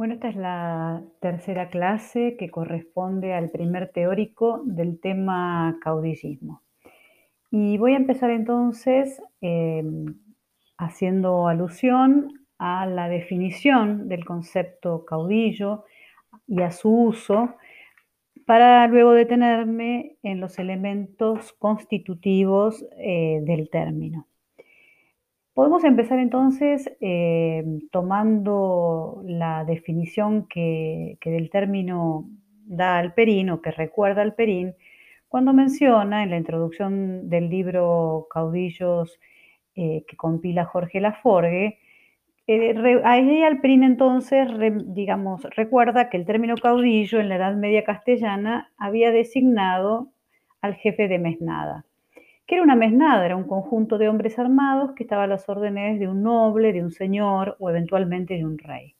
Bueno, 0.00 0.14
esta 0.14 0.30
es 0.30 0.36
la 0.36 1.02
tercera 1.20 1.68
clase 1.68 2.36
que 2.38 2.50
corresponde 2.50 3.34
al 3.34 3.50
primer 3.50 3.92
teórico 3.92 4.62
del 4.64 4.98
tema 4.98 5.78
caudillismo. 5.82 6.62
Y 7.50 7.76
voy 7.76 7.92
a 7.92 7.96
empezar 7.98 8.30
entonces 8.30 9.22
em, 9.42 10.06
haciendo 10.78 11.48
alusión 11.48 12.32
a 12.56 12.86
la 12.86 13.10
definición 13.10 14.08
del 14.08 14.24
concepto 14.24 15.04
caudillo 15.04 15.84
y 16.46 16.62
a 16.62 16.70
su 16.70 16.88
uso 16.88 17.56
para 18.46 18.86
luego 18.86 19.12
detenerme 19.12 20.16
en 20.22 20.40
los 20.40 20.58
elementos 20.58 21.52
constitutivos 21.52 22.86
eh, 22.96 23.40
del 23.42 23.68
término. 23.68 24.29
Podemos 25.54 25.82
empezar 25.84 26.18
entonces 26.20 26.90
eh, 27.00 27.64
tomando 27.90 29.20
la 29.24 29.64
definición 29.64 30.46
que, 30.46 31.18
del 31.24 31.50
término 31.50 32.28
da 32.66 32.98
Alperín 32.98 33.50
o 33.50 33.60
que 33.60 33.72
recuerda 33.72 34.22
Alperín 34.22 34.74
cuando 35.28 35.52
menciona 35.52 36.22
en 36.22 36.30
la 36.30 36.36
introducción 36.36 37.28
del 37.28 37.48
libro 37.48 38.28
Caudillos 38.30 39.18
eh, 39.74 40.04
que 40.06 40.16
compila 40.16 40.64
Jorge 40.64 41.00
Laforgue, 41.00 41.78
eh, 42.46 43.00
ahí 43.04 43.42
Alperín 43.42 43.82
entonces, 43.84 44.48
digamos, 44.86 45.42
recuerda 45.56 46.10
que 46.10 46.16
el 46.16 46.26
término 46.26 46.54
caudillo 46.56 47.20
en 47.20 47.28
la 47.28 47.36
Edad 47.36 47.56
Media 47.56 47.84
castellana 47.84 48.72
había 48.76 49.10
designado 49.10 50.12
al 50.60 50.74
jefe 50.74 51.08
de 51.08 51.18
mesnada 51.18 51.84
que 52.50 52.56
era 52.56 52.64
una 52.64 52.74
mesnada, 52.74 53.24
era 53.24 53.36
un 53.36 53.46
conjunto 53.46 53.96
de 53.96 54.08
hombres 54.08 54.36
armados 54.36 54.90
que 54.96 55.04
estaba 55.04 55.22
a 55.22 55.28
las 55.28 55.48
órdenes 55.48 56.00
de 56.00 56.08
un 56.08 56.24
noble, 56.24 56.72
de 56.72 56.82
un 56.82 56.90
señor 56.90 57.54
o 57.60 57.70
eventualmente 57.70 58.34
de 58.34 58.44
un 58.44 58.58
rey. 58.58 58.96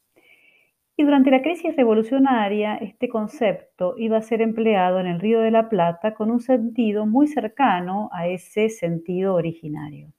Y 0.96 1.02
durante 1.02 1.32
la 1.32 1.42
crisis 1.42 1.74
revolucionaria, 1.74 2.76
este 2.76 3.08
concepto 3.08 3.96
iba 3.98 4.18
a 4.18 4.22
ser 4.22 4.40
empleado 4.40 5.00
en 5.00 5.08
el 5.08 5.18
Río 5.18 5.40
de 5.40 5.50
la 5.50 5.68
Plata 5.68 6.14
con 6.14 6.30
un 6.30 6.38
sentido 6.38 7.06
muy 7.06 7.26
cercano 7.26 8.08
a 8.12 8.28
ese 8.28 8.68
sentido 8.68 9.34
originario. 9.34 10.12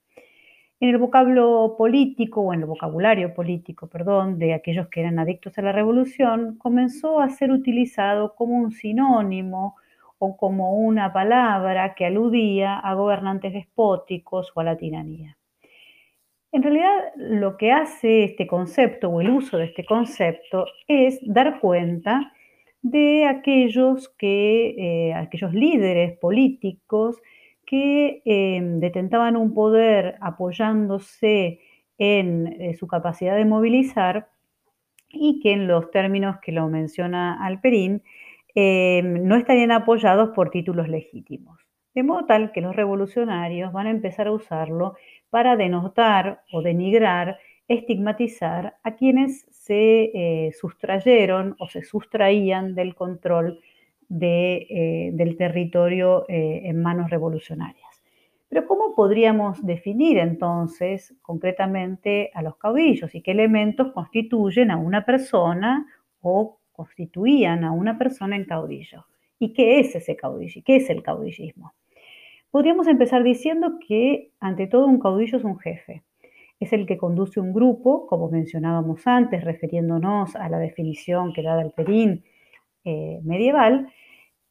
En 0.81 0.89
el 0.89 0.97
vocablo 0.97 1.75
político, 1.77 2.41
o 2.41 2.53
en 2.53 2.59
el 2.59 2.65
vocabulario 2.65 3.33
político, 3.33 3.87
perdón, 3.87 4.39
de 4.39 4.53
aquellos 4.53 4.89
que 4.89 4.99
eran 4.99 5.19
adictos 5.19 5.57
a 5.57 5.61
la 5.61 5.71
revolución, 5.71 6.57
comenzó 6.57 7.21
a 7.21 7.29
ser 7.29 7.51
utilizado 7.51 8.35
como 8.35 8.57
un 8.57 8.71
sinónimo 8.71 9.77
o 10.23 10.37
como 10.37 10.75
una 10.75 11.11
palabra 11.11 11.95
que 11.95 12.05
aludía 12.05 12.77
a 12.77 12.93
gobernantes 12.93 13.53
despóticos 13.53 14.51
o 14.53 14.59
a 14.59 14.63
la 14.63 14.77
tiranía. 14.77 15.35
En 16.51 16.61
realidad, 16.61 17.13
lo 17.15 17.57
que 17.57 17.71
hace 17.71 18.23
este 18.25 18.45
concepto 18.45 19.09
o 19.09 19.19
el 19.19 19.31
uso 19.31 19.57
de 19.57 19.65
este 19.65 19.83
concepto 19.83 20.67
es 20.87 21.19
dar 21.23 21.59
cuenta 21.59 22.33
de 22.83 23.25
aquellos, 23.25 24.09
que, 24.09 24.75
eh, 24.77 25.13
aquellos 25.15 25.53
líderes 25.55 26.15
políticos 26.19 27.19
que 27.65 28.21
em, 28.23 28.79
detentaban 28.79 29.35
un 29.35 29.55
poder 29.55 30.17
apoyándose 30.21 31.61
en 31.97 32.61
eh, 32.61 32.75
su 32.75 32.85
capacidad 32.85 33.35
de 33.35 33.45
movilizar 33.45 34.27
y 35.09 35.39
que 35.39 35.53
en 35.53 35.67
los 35.67 35.89
términos 35.89 36.37
que 36.43 36.51
lo 36.51 36.67
menciona 36.67 37.43
Alperín, 37.43 38.03
Em, 38.53 39.23
no 39.25 39.35
estarían 39.35 39.71
apoyados 39.71 40.29
por 40.29 40.49
títulos 40.49 40.89
legítimos. 40.89 41.59
De 41.93 42.03
modo 42.03 42.25
tal 42.25 42.51
que 42.51 42.61
los 42.61 42.75
revolucionarios 42.75 43.71
van 43.73 43.87
a 43.87 43.91
empezar 43.91 44.27
a 44.27 44.31
usarlo 44.31 44.95
para 45.29 45.55
denotar 45.55 46.41
o 46.51 46.61
denigrar, 46.61 47.39
estigmatizar 47.67 48.77
a 48.83 48.95
quienes 48.95 49.45
se 49.51 50.11
eh, 50.13 50.51
sustrayeron 50.53 51.55
o 51.59 51.67
se 51.67 51.83
sustraían 51.83 52.75
del 52.75 52.95
control 52.95 53.59
eh, 54.19 55.11
del 55.13 55.37
territorio 55.37 56.25
eh, 56.27 56.63
en 56.65 56.81
manos 56.81 57.09
revolucionarias. 57.09 58.01
Pero 58.49 58.67
¿cómo 58.67 58.93
podríamos 58.93 59.65
definir 59.65 60.17
entonces 60.17 61.15
concretamente 61.21 62.29
a 62.33 62.41
los 62.41 62.57
caudillos 62.57 63.15
y 63.15 63.21
qué 63.21 63.31
elementos 63.31 63.93
constituyen 63.93 64.71
a 64.71 64.75
una 64.75 65.05
persona 65.05 65.85
o 66.19 66.60
constituían 66.71 67.63
a 67.63 67.71
una 67.71 67.97
persona 67.97 68.35
en 68.35 68.45
caudillo. 68.45 69.05
¿Y 69.39 69.53
qué 69.53 69.79
es 69.79 69.95
ese 69.95 70.15
caudillo? 70.15 70.61
¿Qué 70.65 70.77
es 70.77 70.89
el 70.89 71.03
caudillismo? 71.03 71.73
Podríamos 72.51 72.87
empezar 72.87 73.23
diciendo 73.23 73.79
que 73.85 74.31
ante 74.39 74.67
todo 74.67 74.85
un 74.85 74.99
caudillo 74.99 75.37
es 75.37 75.43
un 75.43 75.57
jefe. 75.57 76.03
Es 76.59 76.73
el 76.73 76.85
que 76.85 76.97
conduce 76.97 77.39
un 77.39 77.53
grupo, 77.53 78.05
como 78.07 78.29
mencionábamos 78.29 79.07
antes, 79.07 79.43
refiriéndonos 79.43 80.35
a 80.35 80.47
la 80.49 80.59
definición 80.59 81.33
que 81.33 81.41
da 81.41 81.59
Alperín 81.59 82.23
eh, 82.83 83.19
medieval, 83.23 83.91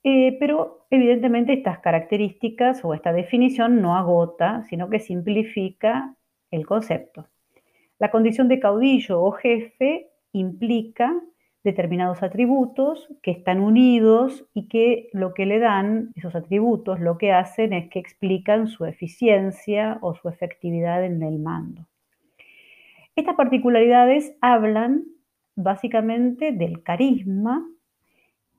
eh, 0.03 0.37
pero 0.41 0.87
evidentemente 0.91 1.53
estas 1.53 1.79
características 1.81 2.85
o 2.85 2.95
esta 2.95 3.13
definición 3.13 3.83
no 3.83 3.97
agota, 3.97 4.65
sino 4.69 4.89
que 4.89 4.99
simplifica 4.99 6.17
el 6.51 6.67
concepto. 6.67 7.29
La 7.99 8.11
condición 8.11 8.49
de 8.49 8.61
caudillo 8.61 9.23
o 9.23 9.31
jefe 9.33 10.09
implica 10.33 11.15
determinados 11.63 12.23
atributos 12.23 13.09
que 13.23 13.31
están 13.31 13.61
unidos 13.61 14.47
y 14.55 14.69
que 14.69 15.09
lo 15.13 15.35
que 15.35 15.47
le 15.47 15.59
dan, 15.59 16.13
esos 16.17 16.35
atributos, 16.35 17.01
lo 17.01 17.19
que 17.19 17.33
hacen 17.33 17.73
es 17.73 17.91
que 17.91 17.99
explican 17.99 18.69
su 18.69 18.87
eficiencia 18.87 19.99
o 20.01 20.15
su 20.15 20.29
efectividad 20.29 21.05
en 21.05 21.23
el 21.23 21.39
mando. 21.39 21.87
Estas 23.15 23.35
particularidades 23.35 24.35
hablan 24.41 25.05
básicamente 25.55 26.53
del 26.53 26.83
carisma 26.83 27.67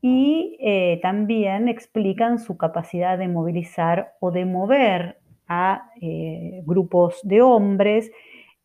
y 0.02 0.58
eh, 0.60 1.00
también 1.02 1.68
explican 1.68 2.40
su 2.40 2.58
capacidad 2.58 3.18
de 3.18 3.28
movilizar 3.28 4.14
o 4.20 4.32
de 4.32 4.46
mover 4.46 5.18
a 5.48 5.92
eh, 6.02 6.62
grupos 6.66 7.20
de 7.24 7.42
hombres 7.42 8.12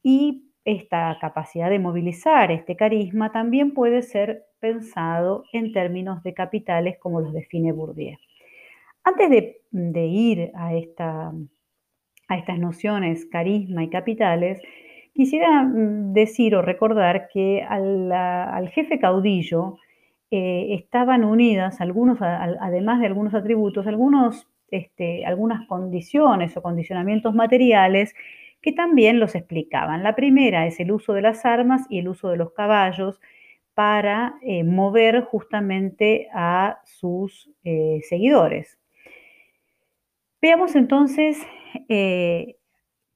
y 0.03 0.46
esta 0.67 1.17
capacidad 1.21 1.71
de 1.71 1.79
movilizar 1.79 2.51
este 2.51 2.75
carisma 2.75 3.31
también 3.31 3.73
puede 3.73 4.03
ser 4.03 4.47
pensado 4.59 5.45
en 5.53 5.73
términos 5.73 6.25
de 6.25 6.35
capitales 6.35 6.99
como 6.99 7.21
los 7.21 7.33
define 7.33 7.71
Bourdieu. 7.71 8.17
Antes 9.05 9.31
de, 9.71 10.07
ir 10.07 10.51
a, 10.57 10.75
esta, 10.75 11.33
a 12.29 12.37
estas 12.37 12.59
nociones 12.59 13.27
carisma 13.27 13.85
y 13.85 13.91
capitales, 13.91 14.61
quisiera 15.15 15.63
mm, 15.63 16.13
decir 16.13 16.57
o 16.57 16.63
recordar 16.63 17.29
que 17.33 17.63
al, 17.63 18.69
jefe 18.71 18.99
caudillo 18.99 19.79
eh, 20.33 20.75
estaban 20.75 21.25
unidas 21.25 21.81
algunos, 21.81 22.19
además 22.21 22.99
de 22.99 23.07
algunos 23.07 23.35
atributos, 23.35 23.87
algunos, 23.87 24.49
este, 24.73 25.25
algunas 25.27 25.65
condiciones 25.69 26.57
o 26.57 26.63
condicionamientos 26.63 27.33
materiales 27.37 28.17
que 28.67 28.73
también 28.73 29.21
los 29.21 29.37
explicaban. 29.37 30.03
La 30.03 30.17
primera 30.17 30.67
es 30.67 30.81
el 30.81 30.91
uso 30.91 31.13
de 31.13 31.23
las 31.23 31.45
armas 31.45 31.87
y 31.89 32.01
el 32.01 32.09
uso 32.09 32.31
de 32.31 32.37
los 32.37 32.51
caballos 32.51 33.21
para 33.75 34.41
eh, 34.43 34.65
mover 34.65 35.23
justamente 35.23 36.29
a 36.35 36.81
sus 36.85 37.49
eh, 37.63 38.01
seguidores. 38.09 38.77
Veamos 40.43 40.75
entonces 40.75 41.39
eh, 41.89 42.57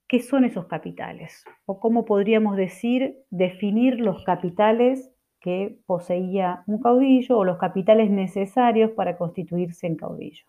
qué 0.06 0.22
son 0.22 0.44
esos 0.44 0.66
capitales 0.66 1.44
o 1.66 1.80
cómo 1.80 2.04
podríamos 2.04 2.56
decir 2.56 3.16
definir 3.30 3.98
los 3.98 4.22
capitales 4.22 5.10
que 5.40 5.80
poseía 5.84 6.62
un 6.68 6.80
caudillo 6.80 7.38
o 7.38 7.44
los 7.44 7.58
capitales 7.58 8.08
necesarios 8.08 8.92
para 8.92 9.18
constituirse 9.18 9.88
en 9.88 9.96
caudillo. 9.96 10.44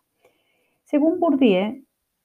Según 0.84 1.20
Bourdieu, 1.20 1.82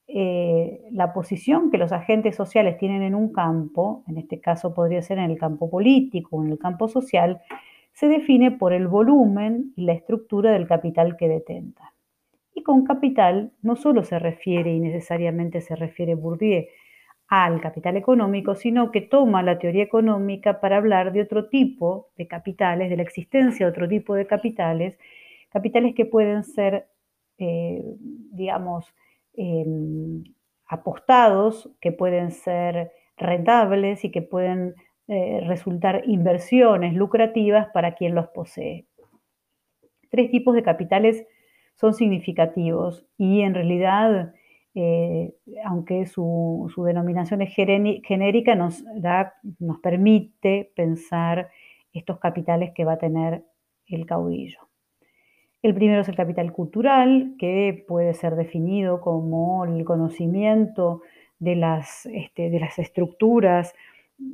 eh, 0.09 0.87
la 0.91 1.11
posición 1.11 1.69
que 1.69 1.77
los 1.77 1.91
agentes 1.91 2.35
sociales 2.35 2.77
tienen 2.77 3.01
en 3.01 3.13
un 3.13 3.33
campo, 3.33 4.03
en 4.07 4.17
este 4.17 4.39
caso 4.39 4.73
podría 4.73 5.01
ser 5.01 5.17
en 5.17 5.31
el 5.31 5.37
campo 5.37 5.69
político 5.69 6.37
o 6.37 6.45
en 6.45 6.51
el 6.51 6.59
campo 6.59 6.87
social, 6.87 7.41
se 7.91 8.07
define 8.07 8.51
por 8.51 8.73
el 8.73 8.87
volumen 8.87 9.73
y 9.75 9.83
la 9.83 9.93
estructura 9.93 10.51
del 10.51 10.67
capital 10.67 11.17
que 11.17 11.27
detenta. 11.27 11.93
Y 12.53 12.63
con 12.63 12.85
capital 12.85 13.51
no 13.61 13.75
solo 13.75 14.03
se 14.03 14.17
refiere 14.17 14.73
y 14.73 14.79
necesariamente 14.79 15.61
se 15.61 15.75
refiere 15.75 16.15
Bourdieu 16.15 16.65
al 17.27 17.59
capital 17.59 17.97
económico, 17.97 18.55
sino 18.55 18.91
que 18.91 19.01
toma 19.01 19.43
la 19.43 19.59
teoría 19.59 19.83
económica 19.83 20.61
para 20.61 20.77
hablar 20.77 21.11
de 21.11 21.21
otro 21.21 21.49
tipo 21.49 22.09
de 22.17 22.27
capitales, 22.27 22.89
de 22.89 22.95
la 22.95 23.03
existencia 23.03 23.65
de 23.65 23.71
otro 23.71 23.87
tipo 23.87 24.15
de 24.15 24.25
capitales, 24.25 24.97
capitales 25.49 25.93
que 25.93 26.05
pueden 26.05 26.43
ser, 26.45 26.87
eh, 27.37 27.83
digamos, 28.31 28.93
Em, 29.39 30.23
apostados, 30.65 31.69
que 31.79 31.91
pueden 31.91 32.31
ser 32.31 32.91
rentables 33.17 34.03
y 34.03 34.09
que 34.09 34.23
pueden 34.23 34.73
eh, 35.07 35.41
resultar 35.45 36.01
inversiones 36.07 36.95
lucrativas 36.95 37.67
para 37.71 37.93
quien 37.93 38.15
los 38.15 38.27
posee. 38.29 38.87
Tres 40.09 40.31
tipos 40.31 40.55
de 40.55 40.63
capitales 40.63 41.25
son 41.75 41.93
significativos 41.93 43.05
y 43.15 43.41
en 43.41 43.53
realidad, 43.53 44.33
eh, 44.73 45.35
aunque 45.63 46.07
su, 46.07 46.73
denominación 46.83 47.43
es 47.43 47.53
genérica, 47.53 48.55
nos, 48.55 48.83
da, 48.95 49.35
nos 49.59 49.79
permite 49.81 50.71
pensar 50.75 51.51
estos 51.93 52.19
capitales 52.19 52.71
que 52.73 52.85
va 52.85 52.93
a 52.93 52.97
tener 52.97 53.43
el 53.85 54.07
caudillo. 54.07 54.66
El 55.63 55.73
primero 55.73 56.01
es 56.01 56.09
el 56.09 56.15
capital 56.15 56.51
cultural, 56.53 57.33
que 57.39 57.83
puede 57.87 58.13
ser 58.13 58.35
definido 58.35 59.01
como 59.01 59.65
el 59.65 59.83
conocimiento 59.85 61.01
de 61.39 61.55
las, 61.55 62.05
este, 62.05 62.49
de 62.49 62.59
las 62.59 62.77
estructuras 62.79 63.73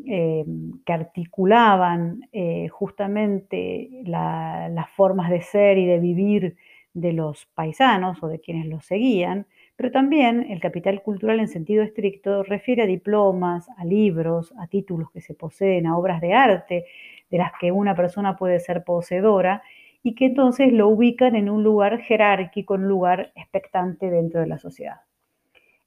eh, 0.05 0.45
que 0.85 0.93
articulaban 0.93 2.21
eh, 2.31 2.67
justamente 2.69 3.89
las 4.05 4.89
formas 4.95 5.29
de 5.29 5.41
ser 5.41 5.77
y 5.77 5.85
de 5.85 5.99
vivir 5.99 6.55
de 6.93 7.13
los 7.13 7.47
paisanos 7.47 8.21
o 8.21 8.27
de 8.27 8.39
quienes 8.39 8.67
los 8.67 8.85
seguían, 8.85 9.47
pero 9.75 9.91
también 9.91 10.45
el 10.51 10.59
capital 10.59 11.01
cultural 11.01 11.39
en 11.39 11.47
sentido 11.47 11.83
estricto 11.83 12.43
refiere 12.43 12.83
a 12.83 12.85
diplomas, 12.85 13.67
a 13.77 13.83
libros, 13.83 14.53
a 14.59 14.67
títulos 14.67 15.09
que 15.11 15.21
se 15.21 15.33
poseen, 15.33 15.87
a 15.87 15.97
obras 15.97 16.21
de 16.21 16.33
arte 16.33 16.85
de 17.31 17.37
las 17.37 17.51
que 17.59 17.71
una 17.71 17.95
persona 17.95 18.37
puede 18.37 18.59
ser 18.59 18.83
poseedora 18.83 19.63
y 20.03 20.15
que 20.15 20.25
entonces 20.25 20.71
lo 20.73 20.89
ubican 20.89 21.35
en 21.35 21.49
un 21.49 21.63
lugar 21.63 21.99
jerárquico, 22.01 22.75
en 22.75 22.81
un 22.81 22.89
lugar 22.89 23.31
expectante 23.35 24.11
dentro 24.11 24.41
de 24.41 24.47
la 24.47 24.59
sociedad. 24.59 25.01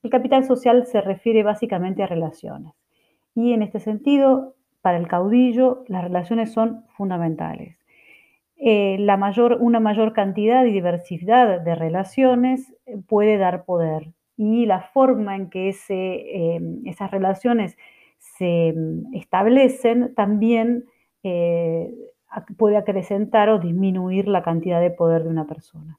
El 0.02 0.10
capital 0.10 0.44
social 0.44 0.86
se 0.86 1.00
refiere 1.00 1.42
básicamente 1.42 2.02
a 2.02 2.06
relaciones 2.06 2.72
y 3.34 3.52
en 3.52 3.62
este 3.62 3.78
sentido, 3.78 4.54
para 4.80 4.96
el 4.96 5.08
caudillo, 5.08 5.84
las 5.88 6.02
relaciones 6.02 6.52
son 6.52 6.84
fundamentales. 6.96 7.76
Eh, 8.56 8.96
la 8.98 9.18
mayor, 9.18 9.58
una 9.60 9.80
mayor 9.80 10.14
cantidad 10.14 10.64
y 10.64 10.72
diversidad 10.72 11.60
de 11.60 11.74
relaciones 11.74 12.74
eh, 12.86 12.96
puede 13.06 13.36
dar 13.36 13.66
poder 13.66 14.12
y 14.38 14.64
la 14.64 14.80
forma 14.80 15.36
en 15.36 15.50
que 15.50 15.68
ese, 15.68 15.94
eh, 15.94 16.60
esas 16.86 17.10
relaciones 17.10 17.76
se 18.18 18.72
mm, 18.74 19.14
establecen 19.14 20.14
también 20.14 20.84
puede 22.56 22.76
acrecentar 22.76 23.48
o 23.48 23.58
disminuir 23.58 24.28
la 24.28 24.42
cantidad 24.42 24.80
de 24.80 24.90
poder 24.90 25.24
de 25.24 25.30
una 25.30 25.46
persona. 25.46 25.98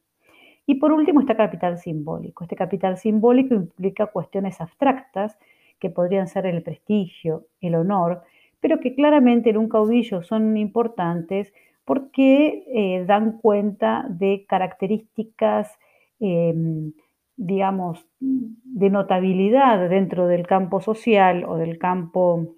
Y 0.66 0.76
por 0.76 0.92
último 0.92 1.22
está 1.22 1.38
capital 1.38 1.78
simbólico. 1.78 2.44
Este 2.44 2.56
capital 2.56 2.98
simbólico 2.98 3.56
implica 3.56 4.08
cuestiones 4.08 4.60
abstractas 4.60 5.38
que 5.80 5.90
podrían 5.90 6.28
ser 6.28 6.46
el 6.46 6.62
prestigio, 6.62 7.46
el 7.62 7.76
honor, 7.76 8.24
pero 8.60 8.80
que 8.80 8.94
claramente 8.94 9.50
en 9.50 9.58
un 9.58 9.70
caudillo 9.70 10.24
son 10.24 10.58
importantes 10.58 11.54
porque 11.86 12.66
eh, 12.68 13.06
dan 13.06 13.38
cuenta 13.38 14.06
de 14.10 14.46
características, 14.48 15.72
em, 16.20 16.92
digamos, 17.38 18.06
de 18.20 18.90
notabilidad 18.90 19.90
dentro 19.90 20.28
del 20.28 20.46
campo 20.46 20.82
social 20.82 21.46
o 21.46 21.56
del 21.56 21.78
campo 21.78 22.56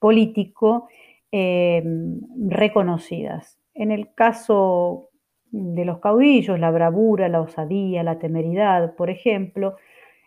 político 0.00 0.88
em, 1.30 2.20
reconocidas. 2.48 3.58
En 3.74 3.90
el 3.90 4.14
caso 4.14 5.10
de 5.50 5.84
los 5.84 5.98
caudillos, 6.00 6.58
la 6.58 6.70
bravura, 6.70 7.28
la 7.28 7.40
osadía, 7.40 8.02
la 8.02 8.18
temeridad, 8.18 8.94
por 8.96 9.10
ejemplo, 9.10 9.76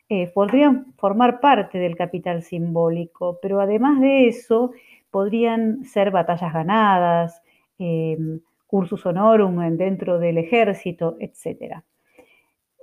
eh, 0.10 0.32
podrían 0.34 0.94
formar 0.98 1.40
parte 1.40 1.80
del 1.80 1.96
capital 1.96 2.44
simbólico, 2.44 3.40
pero 3.42 3.60
además 3.62 4.00
de 4.02 4.28
eso, 4.28 4.72
podrían 5.12 5.84
ser 5.86 6.12
batallas 6.12 6.54
ganadas, 6.54 7.42
Em, 7.80 8.42
cursus 8.66 9.06
honorum 9.06 9.78
dentro 9.78 10.20
del 10.20 10.40
ejército, 10.40 11.16
etc. 11.20 11.84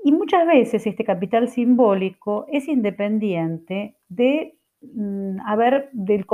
Y 0.04 0.12
muchas 0.12 0.46
veces 0.46 0.86
este 0.86 1.04
capital 1.04 1.48
simbólico 1.48 2.46
es 2.48 2.68
independiente 2.68 3.96
de 4.08 4.56
haber, 5.44 5.90
del 5.92 6.26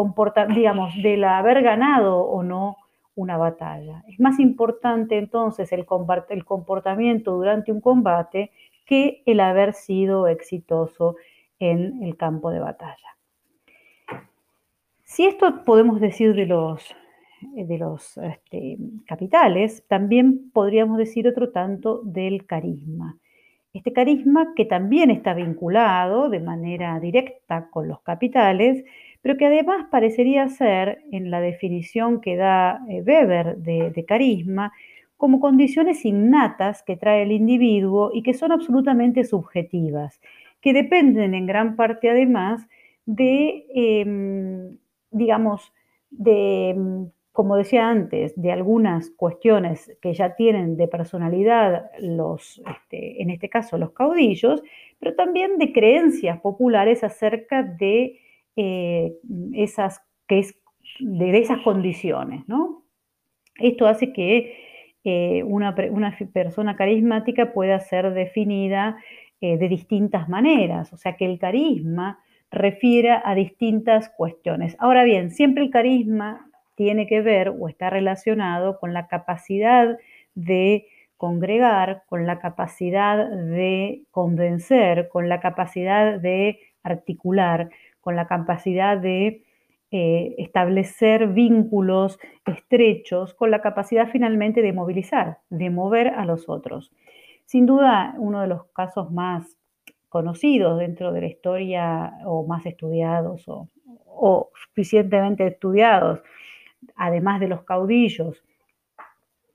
digamos, 0.54 0.94
del 1.02 1.24
haber 1.24 1.62
ganado 1.62 2.20
o 2.20 2.42
no 2.42 2.76
una 3.14 3.36
batalla. 3.36 4.02
Es 4.08 4.18
más 4.20 4.38
importante 4.38 5.18
entonces 5.18 5.72
el, 5.72 5.86
el 6.30 6.44
comportamiento 6.44 7.32
durante 7.32 7.72
un 7.72 7.80
combate 7.80 8.50
que 8.86 9.22
el 9.26 9.40
haber 9.40 9.74
sido 9.74 10.26
exitoso 10.26 11.16
en 11.58 12.02
el 12.02 12.16
campo 12.16 12.50
de 12.50 12.60
batalla. 12.60 13.16
Si 15.04 15.26
esto 15.26 15.64
podemos 15.64 16.00
decir 16.00 16.34
de 16.34 16.46
los 16.46 16.94
eh, 17.56 17.64
de 17.64 17.78
los 17.78 18.18
este, 18.18 18.76
capitales, 19.06 19.82
también 19.88 20.50
podríamos 20.52 20.98
decir 20.98 21.26
otro 21.26 21.50
tanto 21.50 22.02
del 22.04 22.44
carisma. 22.44 23.16
Este 23.72 23.92
carisma 23.92 24.52
que 24.56 24.64
también 24.64 25.10
está 25.10 25.32
vinculado 25.32 26.28
de 26.28 26.40
manera 26.40 26.98
directa 26.98 27.68
con 27.70 27.86
los 27.86 28.00
capitales, 28.02 28.84
pero 29.22 29.36
que 29.36 29.46
además 29.46 29.86
parecería 29.90 30.48
ser, 30.48 31.04
en 31.12 31.30
la 31.30 31.40
definición 31.40 32.20
que 32.20 32.36
da 32.36 32.80
eh, 32.88 33.02
Weber 33.06 33.58
de, 33.58 34.04
carisma, 34.08 34.72
como 35.16 35.38
condiciones 35.38 36.04
innatas 36.04 36.82
que 36.82 36.96
trae 36.96 37.22
el 37.22 37.32
individuo 37.32 38.10
y 38.12 38.22
que 38.22 38.34
son 38.34 38.50
absolutamente 38.52 39.24
subjetivas, 39.24 40.20
que 40.60 40.72
dependen 40.72 41.34
en 41.34 41.46
gran 41.46 41.76
parte 41.76 42.10
además 42.10 42.66
de, 43.06 43.66
em, 43.74 44.78
digamos, 45.10 45.72
de 46.10 46.70
em, 46.70 47.10
como 47.32 47.56
decía 47.56 47.88
antes, 47.88 48.32
de 48.40 48.50
algunas 48.50 49.10
cuestiones 49.10 49.96
que 50.02 50.12
ya 50.14 50.34
tienen 50.34 50.76
de 50.76 50.88
personalidad 50.88 51.90
los, 52.00 52.60
este, 52.70 53.22
en 53.22 53.30
este 53.30 53.48
caso, 53.48 53.78
los 53.78 53.92
caudillos, 53.92 54.62
pero 54.98 55.14
también 55.14 55.58
de 55.58 55.72
creencias 55.72 56.40
populares 56.40 57.04
acerca 57.04 57.62
de, 57.62 58.20
eh, 58.56 59.14
esas, 59.54 60.02
que 60.26 60.40
es, 60.40 60.54
de 60.98 61.38
esas 61.38 61.60
condiciones. 61.62 62.46
¿no? 62.48 62.82
Esto 63.58 63.86
hace 63.86 64.12
que 64.12 64.56
eh, 65.04 65.42
una, 65.44 65.74
persona 66.32 66.76
carismática 66.76 67.52
pueda 67.52 67.78
ser 67.80 68.12
definida 68.12 68.98
eh, 69.40 69.56
de 69.56 69.68
distintas 69.68 70.28
maneras, 70.28 70.92
o 70.92 70.98
sea 70.98 71.16
que 71.16 71.24
el 71.24 71.38
carisma 71.38 72.18
refiere 72.50 73.10
a 73.10 73.34
distintas 73.34 74.10
cuestiones. 74.10 74.76
Ahora 74.78 75.04
bien, 75.04 75.30
siempre 75.30 75.62
el 75.62 75.70
carisma 75.70 76.49
tiene 76.80 77.06
que 77.06 77.20
ver 77.20 77.50
o 77.50 77.68
está 77.68 77.90
relacionado 77.90 78.78
con 78.78 78.94
la 78.94 79.06
capacidad 79.06 79.98
de 80.34 80.86
congregar, 81.18 82.04
con 82.08 82.26
la 82.26 82.38
capacidad 82.38 83.28
de 83.28 84.04
convencer, 84.10 85.10
con 85.10 85.28
la 85.28 85.40
capacidad 85.40 86.18
de 86.18 86.58
articular, 86.82 87.68
con 88.00 88.16
la 88.16 88.26
capacidad 88.26 88.96
de 88.96 89.44
eh, 89.90 90.34
establecer 90.38 91.26
vínculos 91.26 92.18
estrechos, 92.46 93.34
con 93.34 93.50
la 93.50 93.60
capacidad 93.60 94.08
finalmente 94.08 94.62
de 94.62 94.72
movilizar, 94.72 95.36
de 95.50 95.68
mover 95.68 96.08
a 96.08 96.24
los 96.24 96.48
otros. 96.48 96.90
Sin 97.44 97.66
duda, 97.66 98.14
uno 98.16 98.40
de 98.40 98.46
los 98.46 98.64
casos 98.72 99.10
más 99.12 99.58
conocidos 100.08 100.78
dentro 100.78 101.12
de 101.12 101.20
la 101.20 101.26
historia 101.26 102.14
o 102.24 102.46
más 102.46 102.64
estudiados 102.64 103.44
o 103.46 104.50
suficientemente 104.54 105.46
estudiados 105.46 106.20
además 106.96 107.40
de 107.40 107.48
los 107.48 107.62
caudillos, 107.64 108.42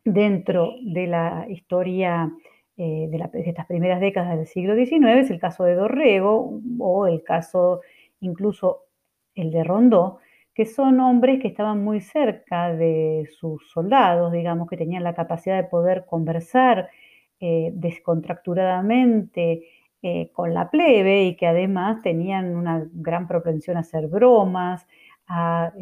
dentro 0.05 0.75
de 0.81 1.07
la 1.07 1.47
historia 1.49 2.31
eh, 2.77 3.07
de, 3.09 3.29
estas 3.41 3.65
primeras 3.65 3.99
décadas 3.99 4.37
del 4.37 4.47
siglo 4.47 4.75
XIX, 4.75 5.19
es 5.19 5.31
el 5.31 5.39
caso 5.39 5.63
de 5.63 5.75
Dorrego 5.75 6.61
o 6.79 7.07
el 7.07 7.23
caso 7.23 7.81
incluso 8.21 8.83
el 9.33 9.51
de 9.51 9.63
Rondó, 9.63 10.19
que 10.53 10.65
son 10.65 10.99
hombres 10.99 11.41
que 11.41 11.49
estaban 11.49 11.83
muy 11.83 11.99
cerca 11.99 12.73
de 12.73 13.27
sus 13.39 13.69
soldados, 13.71 14.31
digamos, 14.31 14.69
que 14.69 14.77
tenían 14.77 15.03
la 15.03 15.13
capacidad 15.13 15.57
de 15.57 15.67
poder 15.67 16.05
conversar 16.05 16.89
eh, 17.39 17.71
descontracturadamente 17.73 19.67
eh, 20.01 20.29
con 20.31 20.53
la 20.53 20.69
plebe 20.69 21.23
y 21.25 21.35
que 21.35 21.47
además 21.47 22.01
tenían 22.01 22.55
una 22.55 22.87
gran 22.93 23.27
propensión 23.27 23.75
a 23.75 23.81
hacer 23.81 24.07
bromas, 24.07 24.87
a 25.27 25.73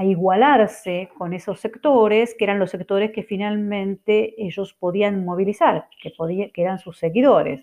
a 0.00 0.04
igualarse 0.04 1.10
con 1.18 1.34
esos 1.34 1.60
sectores, 1.60 2.34
que 2.34 2.44
eran 2.44 2.58
los 2.58 2.70
sectores 2.70 3.12
que 3.12 3.22
finalmente 3.22 4.34
ellos 4.42 4.72
podían 4.72 5.26
movilizar, 5.26 5.88
que, 6.00 6.10
que 6.54 6.62
eran 6.62 6.78
sus 6.78 6.96
seguidores. 6.96 7.62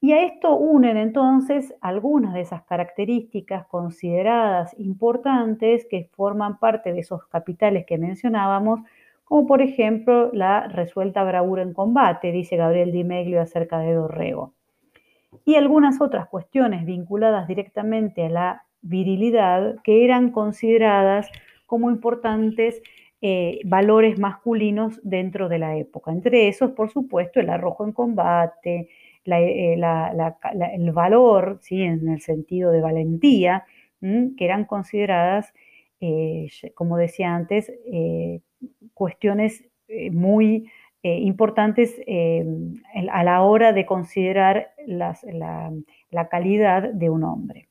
Y 0.00 0.10
a 0.10 0.24
esto 0.24 0.56
unen 0.56 0.96
entonces 0.96 1.72
algunas 1.82 2.34
de 2.34 2.40
esas 2.40 2.64
características 2.64 3.64
consideradas 3.68 4.74
importantes 4.76 5.86
que 5.88 6.10
forman 6.16 6.58
parte 6.58 6.92
de 6.92 6.98
esos 6.98 7.24
capitales 7.28 7.86
que 7.86 7.96
mencionábamos, 7.96 8.80
como 9.22 9.46
por 9.46 9.62
ejemplo 9.62 10.32
la 10.32 10.66
resuelta 10.66 11.22
bravura 11.22 11.62
en 11.62 11.74
combate, 11.74 12.32
dice 12.32 12.56
Gabriel 12.56 12.90
Di 12.90 13.04
Meglio 13.04 13.40
acerca 13.40 13.78
de 13.78 13.94
Dorrego. 13.94 14.54
Y 15.44 15.54
algunas 15.54 16.00
otras 16.00 16.26
cuestiones 16.26 16.84
vinculadas 16.84 17.46
directamente 17.46 18.26
a 18.26 18.30
la 18.30 18.64
virilidad 18.82 19.76
que 19.82 20.04
eran 20.04 20.30
consideradas 20.30 21.28
como 21.66 21.90
importantes 21.90 22.82
eh, 23.22 23.60
valores 23.64 24.18
masculinos 24.18 24.98
dentro 25.02 25.48
de 25.48 25.58
la 25.58 25.76
época. 25.76 26.10
Entre 26.10 26.48
esos, 26.48 26.70
por 26.72 26.90
supuesto, 26.90 27.38
el 27.38 27.50
arrojo 27.50 27.84
en 27.84 27.92
combate, 27.92 28.88
eh, 29.26 29.74
el 29.74 30.92
valor, 30.92 31.58
¿sí? 31.60 31.82
en 31.82 32.08
el 32.08 32.20
sentido 32.22 32.72
de 32.72 32.80
valentía, 32.80 33.64
que 34.00 34.44
eran 34.44 34.64
consideradas 34.64 35.52
como 36.74 36.96
decía 36.96 37.34
antes, 37.34 37.70
cuestiones 38.94 39.62
muy 40.10 40.70
importantes 41.02 42.00
a 43.12 43.22
la 43.22 43.42
hora 43.42 43.74
de 43.74 43.84
considerar 43.84 44.72
la 44.86 46.28
calidad 46.30 46.90
de 46.94 47.10
un 47.10 47.24
hombre, 47.24 47.68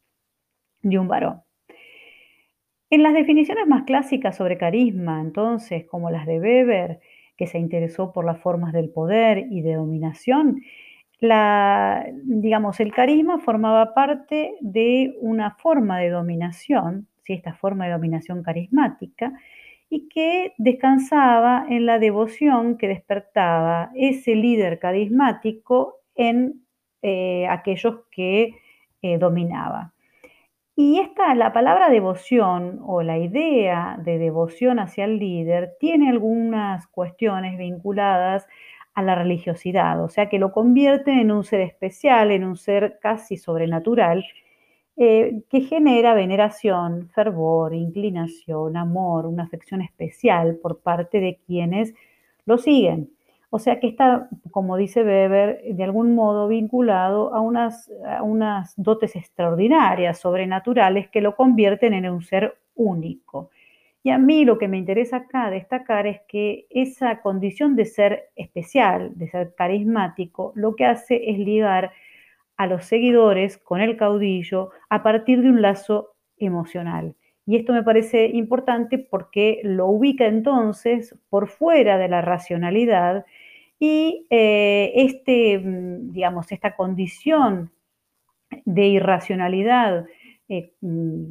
de 0.81 0.99
un 0.99 1.07
varón. 1.07 1.41
En 2.89 3.03
las 3.03 3.13
definiciones 3.13 3.67
más 3.67 3.83
clásicas 3.83 4.35
sobre 4.35 4.57
carisma, 4.57 5.21
entonces, 5.21 5.85
como 5.85 6.09
las 6.09 6.25
de 6.25 6.39
Weber, 6.39 6.99
que 7.37 7.45
se 7.45 7.59
interesó 7.59 8.11
por 8.11 8.25
las 8.25 8.39
formas 8.39 8.73
del 8.73 8.89
poder 8.89 9.45
y 9.49 9.61
de 9.61 9.75
dominación, 9.75 10.61
la, 11.19 12.05
digamos, 12.23 12.79
el 12.79 12.91
carisma 12.91 13.39
formaba 13.39 13.93
parte 13.93 14.55
de 14.61 15.15
una 15.21 15.51
forma 15.51 15.99
de 15.99 16.09
dominación, 16.09 17.07
¿sí? 17.23 17.33
esta 17.33 17.53
forma 17.53 17.85
de 17.85 17.91
dominación 17.91 18.41
carismática, 18.41 19.33
y 19.89 20.07
que 20.07 20.53
descansaba 20.57 21.65
en 21.69 21.85
la 21.85 21.99
devoción 21.99 22.77
que 22.77 22.87
despertaba 22.87 23.91
ese 23.95 24.35
líder 24.35 24.79
carismático 24.79 25.97
en 26.15 26.61
eh, 27.01 27.47
aquellos 27.47 28.01
que 28.11 28.55
eh, 29.01 29.17
dominaba. 29.17 29.93
Y 30.81 30.97
esta, 30.97 31.35
la 31.35 31.51
palabra 31.51 31.89
devoción 31.89 32.79
o 32.85 33.03
la 33.03 33.17
idea 33.17 33.99
de 34.01 34.17
devoción 34.17 34.79
hacia 34.79 35.03
el 35.03 35.19
líder 35.19 35.75
tiene 35.77 36.09
algunas 36.09 36.87
cuestiones 36.87 37.57
vinculadas 37.57 38.47
a 38.93 39.03
la 39.03 39.13
religiosidad, 39.15 40.01
o 40.01 40.07
sea 40.07 40.29
que 40.29 40.39
lo 40.39 40.53
convierte 40.53 41.11
en 41.11 41.31
un 41.31 41.43
ser 41.43 41.59
especial, 41.59 42.31
en 42.31 42.45
un 42.45 42.55
ser 42.55 42.97
casi 43.01 43.35
sobrenatural, 43.35 44.23
eh, 44.95 45.41
que 45.49 45.59
genera 45.59 46.13
veneración, 46.13 47.09
fervor, 47.09 47.73
inclinación, 47.73 48.77
amor, 48.77 49.25
una 49.25 49.43
afección 49.43 49.81
especial 49.81 50.59
por 50.61 50.79
parte 50.79 51.19
de 51.19 51.39
quienes 51.45 51.93
lo 52.45 52.57
siguen. 52.57 53.09
O 53.51 53.57
sea 53.57 53.79
que 53.79 53.87
está, 53.87 54.29
como 54.51 54.77
dice 54.77 55.03
Weber, 55.03 55.61
de 55.63 55.83
algún 55.83 56.13
modo 56.13 56.47
vinculado 56.47 57.33
a 57.33 57.41
unas, 57.41 57.91
unas 58.21 58.73
dotes 58.77 59.15
extraordinarias, 59.15 60.19
sobrenaturales, 60.19 61.09
que 61.09 61.21
lo 61.21 61.35
convierten 61.35 61.93
en 61.93 62.09
un 62.09 62.21
ser 62.21 62.57
único. 62.75 63.49
Y 64.03 64.11
a 64.11 64.17
mí 64.17 64.45
lo 64.45 64.57
que 64.57 64.67
me 64.67 64.77
interesa 64.77 65.17
acá 65.17 65.49
destacar 65.49 66.07
es 66.07 66.21
que 66.27 66.67
esa 66.69 67.21
condición 67.21 67.75
de 67.75 67.85
ser 67.85 68.29
especial, 68.35 69.11
de 69.15 69.27
ser 69.27 69.53
carismático, 69.55 70.53
lo 70.55 70.75
que 70.75 70.85
hace 70.85 71.29
es 71.29 71.39
ligar 71.39 71.91
a 72.55 72.67
los 72.67 72.85
seguidores 72.85 73.57
con 73.57 73.81
el 73.81 73.97
caudillo 73.97 74.69
a 74.89 75.01
partir 75.01 75.41
de 75.41 75.49
un 75.49 75.61
lazo 75.61 76.13
emocional. 76.37 77.15
Y 77.45 77.55
esto 77.55 77.73
me 77.73 77.83
parece 77.83 78.27
importante 78.27 78.99
porque 78.99 79.59
lo 79.63 79.87
ubica 79.87 80.27
entonces 80.27 81.17
por 81.29 81.47
fuera 81.47 81.97
de 81.97 82.07
la 82.07 82.21
racionalidad 82.21 83.25
y 83.79 84.27
eh, 84.29 84.91
este, 84.95 85.57
mm, 85.57 86.11
digamos, 86.11 86.51
esta 86.51 86.75
condición 86.75 87.71
de 88.65 88.87
irracionalidad 88.87 90.05
eh, 90.49 90.73
mm, 90.81 91.25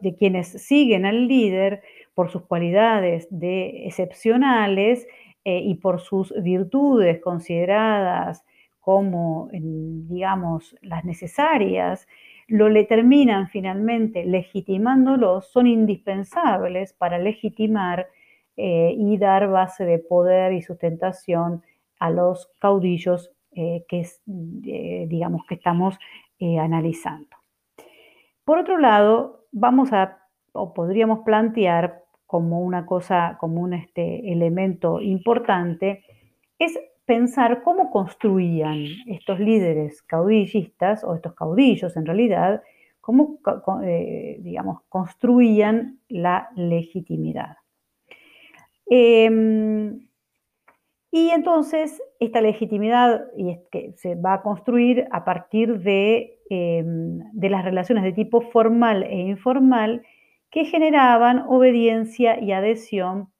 de 0.00 0.16
quienes 0.16 0.48
siguen 0.48 1.06
al 1.06 1.28
líder 1.28 1.82
por 2.14 2.30
sus 2.30 2.42
cualidades 2.42 3.28
de 3.30 3.86
excepcionales 3.86 5.06
eh, 5.44 5.58
y 5.58 5.74
por 5.74 6.00
sus 6.00 6.34
virtudes 6.42 7.20
consideradas 7.20 8.44
como, 8.80 9.48
digamos, 9.52 10.76
las 10.82 11.04
necesarias, 11.04 12.08
lo 12.48 12.68
le 12.68 12.84
terminan 12.84 13.48
finalmente 13.48 14.24
legitimándolos, 14.24 15.46
son 15.52 15.68
indispensables 15.68 16.92
para 16.92 17.18
legitimar 17.18 18.08
eh, 18.56 18.94
y 18.96 19.16
dar 19.16 19.48
base 19.48 19.86
de 19.86 19.98
poder 19.98 20.52
y 20.52 20.60
sustentación 20.60 21.62
a 21.98 22.10
los 22.10 22.50
caudillos 22.58 23.30
eh, 23.52 23.84
que, 23.88 24.06
eh, 24.66 25.06
digamos, 25.08 25.46
que 25.46 25.54
estamos 25.54 25.98
analizando. 26.58 27.36
Por 28.44 28.58
otro 28.58 28.76
lado, 28.76 29.44
vamos 29.52 29.92
a, 29.92 30.18
o 30.52 30.74
podríamos 30.74 31.20
plantear 31.20 32.02
como 32.26 32.62
una 32.62 32.84
cosa, 32.84 33.36
como 33.38 33.60
un 33.60 33.74
este, 33.74 34.32
elemento 34.32 35.00
importante, 35.00 36.02
es 36.58 36.76
pensar 37.04 37.62
cómo 37.62 37.92
construían 37.92 38.84
estos 39.06 39.38
líderes 39.38 40.02
caudillistas, 40.02 41.04
o 41.04 41.14
estos 41.14 41.34
caudillos 41.34 41.96
en 41.96 42.06
realidad, 42.06 42.60
cómo, 43.00 43.38
digamos, 44.40 44.82
construían 44.88 46.00
la 46.08 46.48
legitimidad. 46.56 47.61
Em, 48.94 50.06
y 51.10 51.30
entonces 51.30 52.02
esta 52.20 52.42
legitimidad 52.42 53.24
y 53.34 53.56
que 53.70 53.94
se 53.96 54.16
va 54.16 54.34
a 54.34 54.42
construir 54.42 55.06
a 55.12 55.24
partir 55.24 55.78
de, 55.78 56.38
em, 56.50 57.20
de, 57.32 57.48
las 57.48 57.64
relaciones 57.64 58.04
de 58.04 58.12
tipo 58.12 58.42
formal 58.42 59.04
e 59.04 59.16
informal 59.16 60.02
que 60.50 60.66
generaban 60.66 61.38
obediencia 61.48 62.38
y 62.38 62.52
adhesión, 62.52 63.30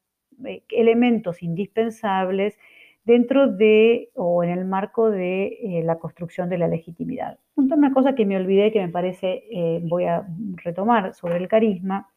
eh, 0.43 0.63
elementos 0.69 1.43
indispensables 1.43 2.57
dentro 3.05 3.47
de 3.47 4.09
o 4.15 4.43
en 4.43 4.49
el 4.49 4.65
marco 4.65 5.11
de 5.11 5.59
eh, 5.61 5.83
la 5.83 5.99
construcción 5.99 6.49
de 6.49 6.57
la 6.57 6.67
legitimidad. 6.67 7.37
Una 7.55 7.93
cosa 7.93 8.15
que 8.15 8.25
me 8.25 8.37
olvidé 8.37 8.71
que 8.71 8.81
me 8.81 8.89
parece, 8.89 9.43
eh, 9.51 9.81
voy 9.83 10.05
a 10.05 10.25
retomar 10.63 11.13
sobre 11.13 11.37
el 11.37 11.47
carisma 11.47 12.09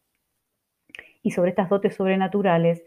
y 1.23 1.33
sobre 1.33 1.51
estas 1.51 1.69
dotes 1.69 1.95
sobrenaturales, 1.95 2.83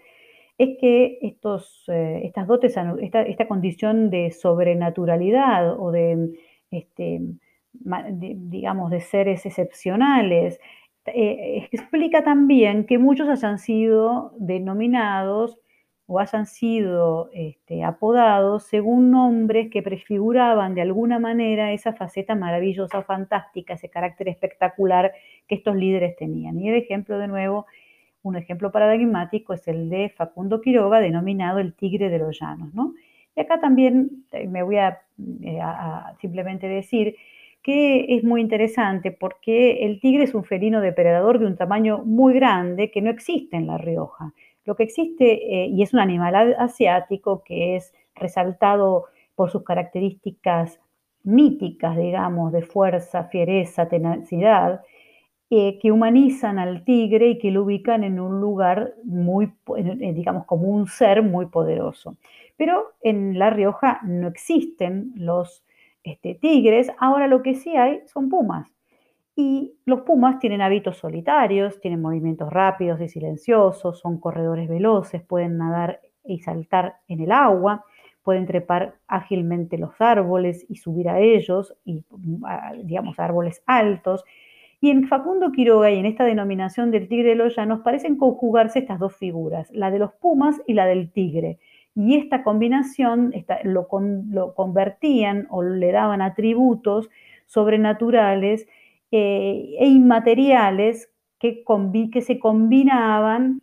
es 0.59 0.77
que 0.77 1.19
estos, 1.21 1.85
eh, 1.87 2.21
estas 2.25 2.45
dotes, 2.45 2.75
esta, 2.99 3.47
condición 3.47 4.09
de 4.09 4.29
sobrenaturalidad 4.31 5.79
o 5.79 5.91
de, 5.91 6.33
este, 6.69 7.21
digamos, 7.71 8.91
de 8.91 8.99
seres 8.99 9.45
excepcionales, 9.45 10.59
eh, 11.05 11.69
explica 11.71 12.25
también 12.25 12.85
que 12.85 12.97
muchos 12.97 13.29
hayan 13.29 13.57
sido 13.57 14.33
denominados 14.37 15.57
o 16.07 16.19
hayan 16.19 16.45
sido 16.45 17.29
este, 17.33 17.85
apodados 17.85 18.63
según 18.63 19.11
nombres 19.11 19.69
que 19.71 19.81
prefiguraban 19.81 20.75
de 20.75 20.81
alguna 20.81 21.19
manera 21.19 21.71
esa 21.71 21.93
faceta 21.93 22.35
maravillosa, 22.35 23.01
fantástica, 23.03 23.75
ese 23.75 23.89
carácter 23.89 24.27
espectacular 24.27 25.13
que 25.47 25.55
estos 25.55 25.77
líderes 25.77 26.17
tenían. 26.17 26.59
Y 26.59 26.67
el 26.67 26.75
ejemplo 26.75 27.17
de 27.17 27.29
nuevo 27.29 27.65
un 28.23 28.35
ejemplo 28.35 28.71
paradigmático 28.71 29.53
es 29.53 29.67
el 29.67 29.89
de 29.89 30.09
Facundo 30.09 30.61
Quiroga, 30.61 30.99
denominado 30.99 31.59
el 31.59 31.73
tigre 31.73 32.09
de 32.09 32.19
los 32.19 32.39
llanos. 32.39 32.73
¿no? 32.73 32.93
Y 33.35 33.41
acá 33.41 33.59
también 33.59 34.25
eh, 34.31 34.47
me 34.47 34.63
voy 34.63 34.77
a, 34.77 34.99
eh, 35.43 35.59
a, 35.61 36.15
simplemente 36.19 36.67
decir 36.67 37.15
que 37.61 38.15
es 38.15 38.23
muy 38.23 38.41
interesante 38.41 39.11
porque 39.11 39.85
el 39.85 39.99
tigre 39.99 40.23
es 40.23 40.33
un 40.33 40.43
felino 40.43 40.81
depredador 40.81 41.39
de 41.39 41.45
un 41.45 41.57
tamaño 41.57 41.99
muy 42.05 42.33
grande 42.33 42.89
que 42.91 43.01
no 43.01 43.09
existe 43.09 43.57
en 43.57 43.67
La 43.67 43.77
Rioja. 43.77 44.33
Lo 44.65 44.75
que 44.75 44.83
existe, 44.83 45.63
eh, 45.63 45.67
y 45.67 45.81
es 45.81 45.93
un 45.93 45.99
animal 45.99 46.55
asiático 46.57 47.43
que 47.43 47.75
es 47.75 47.93
resaltado 48.15 49.05
por 49.35 49.49
sus 49.49 49.63
características 49.63 50.79
míticas, 51.23 51.97
digamos, 51.97 52.51
de 52.51 52.61
fuerza, 52.61 53.25
fiereza, 53.25 53.87
tenacidad, 53.87 54.81
eh, 55.51 55.79
que 55.79 55.91
humanizan 55.91 56.59
al 56.59 56.83
tigre 56.83 57.29
y 57.29 57.39
que 57.39 57.49
lo 57.49 57.63
ubican 57.63 58.03
en 58.03 58.19
un 58.19 58.39
lugar 58.39 58.93
muy, 59.03 59.51
digamos, 59.97 60.45
como 60.45 60.67
un 60.67 60.85
ser 60.87 61.23
muy 61.23 61.47
poderoso. 61.47 62.17
Pero 62.55 62.93
en 63.01 63.39
La 63.39 63.49
Rioja 63.49 63.99
no 64.03 64.27
existen 64.27 65.11
los 65.15 65.63
este, 66.03 66.35
tigres, 66.35 66.91
ahora 66.99 67.27
lo 67.27 67.41
que 67.41 67.55
sí 67.55 67.75
hay 67.75 68.01
son 68.05 68.29
pumas. 68.29 68.71
Y 69.35 69.73
los 69.85 70.01
pumas 70.01 70.37
tienen 70.39 70.61
hábitos 70.61 70.97
solitarios, 70.97 71.79
tienen 71.79 72.01
movimientos 72.01 72.51
rápidos 72.51 72.99
y 73.01 73.07
silenciosos, 73.07 73.99
son 73.99 74.19
corredores 74.19 74.67
veloces, 74.67 75.23
pueden 75.23 75.57
nadar 75.57 76.01
y 76.25 76.39
saltar 76.41 76.97
en 77.07 77.21
el 77.21 77.31
agua, 77.31 77.85
pueden 78.21 78.45
trepar 78.45 78.95
ágilmente 79.07 79.77
los 79.77 79.99
árboles 79.99 80.65
y 80.69 80.75
subir 80.75 81.09
a 81.09 81.19
ellos, 81.19 81.75
y 81.85 82.03
digamos, 82.83 83.17
árboles 83.17 83.63
altos, 83.65 84.25
y 84.81 84.91
en 84.91 85.07
Facundo 85.07 85.51
Quiroga 85.51 85.91
y 85.91 85.97
en 85.97 86.05
esta 86.05 86.23
denominación 86.23 86.91
del 86.91 87.07
tigre 87.07 87.29
de 87.29 87.35
los 87.35 87.55
llanos 87.55 87.81
parecen 87.81 88.15
conjugarse 88.15 88.79
estas 88.79 88.99
dos 88.99 89.15
figuras, 89.15 89.69
la 89.71 89.91
de 89.91 89.99
los 89.99 90.13
pumas 90.13 90.61
y 90.67 90.73
la 90.73 90.85
del 90.85 91.11
tigre. 91.11 91.59
Y 91.95 92.15
esta 92.15 92.43
combinación 92.43 93.33
lo, 93.63 93.87
convertían 94.55 95.47
o 95.49 95.63
le 95.63 95.91
daban 95.91 96.21
atributos 96.21 97.09
sobrenaturales 97.45 98.67
eh, 99.11 99.75
e 99.79 99.87
inmateriales 99.87 101.09
que, 101.39 101.63
se 102.21 102.39
combinaban 102.39 103.61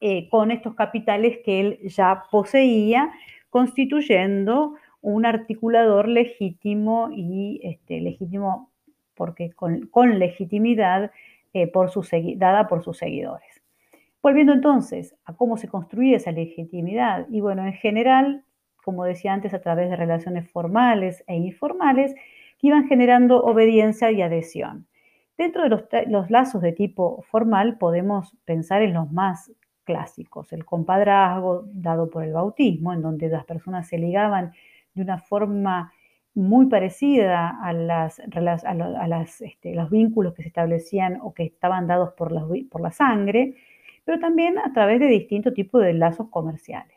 eh, 0.00 0.28
con 0.30 0.50
estos 0.50 0.74
capitales 0.74 1.38
que 1.44 1.60
él 1.60 1.78
ya 1.84 2.24
poseía, 2.30 3.12
constituyendo 3.50 4.74
un 5.00 5.26
articulador 5.26 6.08
legítimo 6.08 7.10
y 7.12 7.60
este, 7.62 8.00
legítimo 8.00 8.73
porque 9.14 9.52
con, 9.52 10.18
legitimidad 10.18 11.10
eh, 11.52 11.66
por 11.66 11.90
dada 12.36 12.68
por 12.68 12.82
sus 12.82 12.98
seguidores. 12.98 13.62
Volviendo 14.22 14.52
entonces 14.52 15.14
a 15.24 15.34
cómo 15.34 15.56
se 15.56 15.68
construía 15.68 16.16
esa 16.16 16.32
legitimidad, 16.32 17.26
y 17.30 17.40
bueno, 17.40 17.66
en 17.66 17.74
general, 17.74 18.44
como 18.82 19.04
decía 19.04 19.32
antes, 19.32 19.54
a 19.54 19.60
través 19.60 19.90
de 19.90 19.96
relaciones 19.96 20.50
formales 20.50 21.22
e 21.26 21.36
informales 21.36 22.14
que 22.58 22.68
iban 22.68 22.88
generando 22.88 23.42
obediencia 23.42 24.10
y 24.10 24.22
adhesión. 24.22 24.86
Dentro 25.36 25.62
de 25.62 25.68
los, 25.68 25.84
los 26.06 26.30
lazos 26.30 26.62
de 26.62 26.72
tipo 26.72 27.22
formal 27.30 27.76
podemos 27.78 28.36
pensar 28.44 28.82
en 28.82 28.94
los 28.94 29.10
más 29.10 29.52
clásicos, 29.84 30.52
el 30.52 30.64
compadrazgo 30.64 31.64
dado 31.66 32.08
por 32.08 32.24
el 32.24 32.32
bautismo, 32.32 32.92
en 32.92 33.02
donde 33.02 33.28
las 33.28 33.44
personas 33.44 33.88
se 33.88 33.98
ligaban 33.98 34.52
de 34.94 35.02
una 35.02 35.18
forma 35.18 35.92
muy 36.34 36.66
parecida 36.66 37.48
a, 37.62 37.72
las, 37.72 38.20
este, 39.40 39.74
los 39.74 39.88
vínculos 39.90 40.34
que 40.34 40.42
se 40.42 40.48
establecían 40.48 41.18
o 41.22 41.32
que 41.32 41.44
estaban 41.44 41.86
dados 41.86 42.12
por 42.14 42.32
la, 42.32 42.44
por 42.70 42.80
la 42.80 42.90
sangre, 42.90 43.54
pero 44.04 44.18
también 44.18 44.58
a 44.58 44.72
través 44.72 45.00
de 45.00 45.06
distintos 45.06 45.54
tipos 45.54 45.82
de 45.82 45.94
lazos 45.94 46.28
comerciales. 46.30 46.96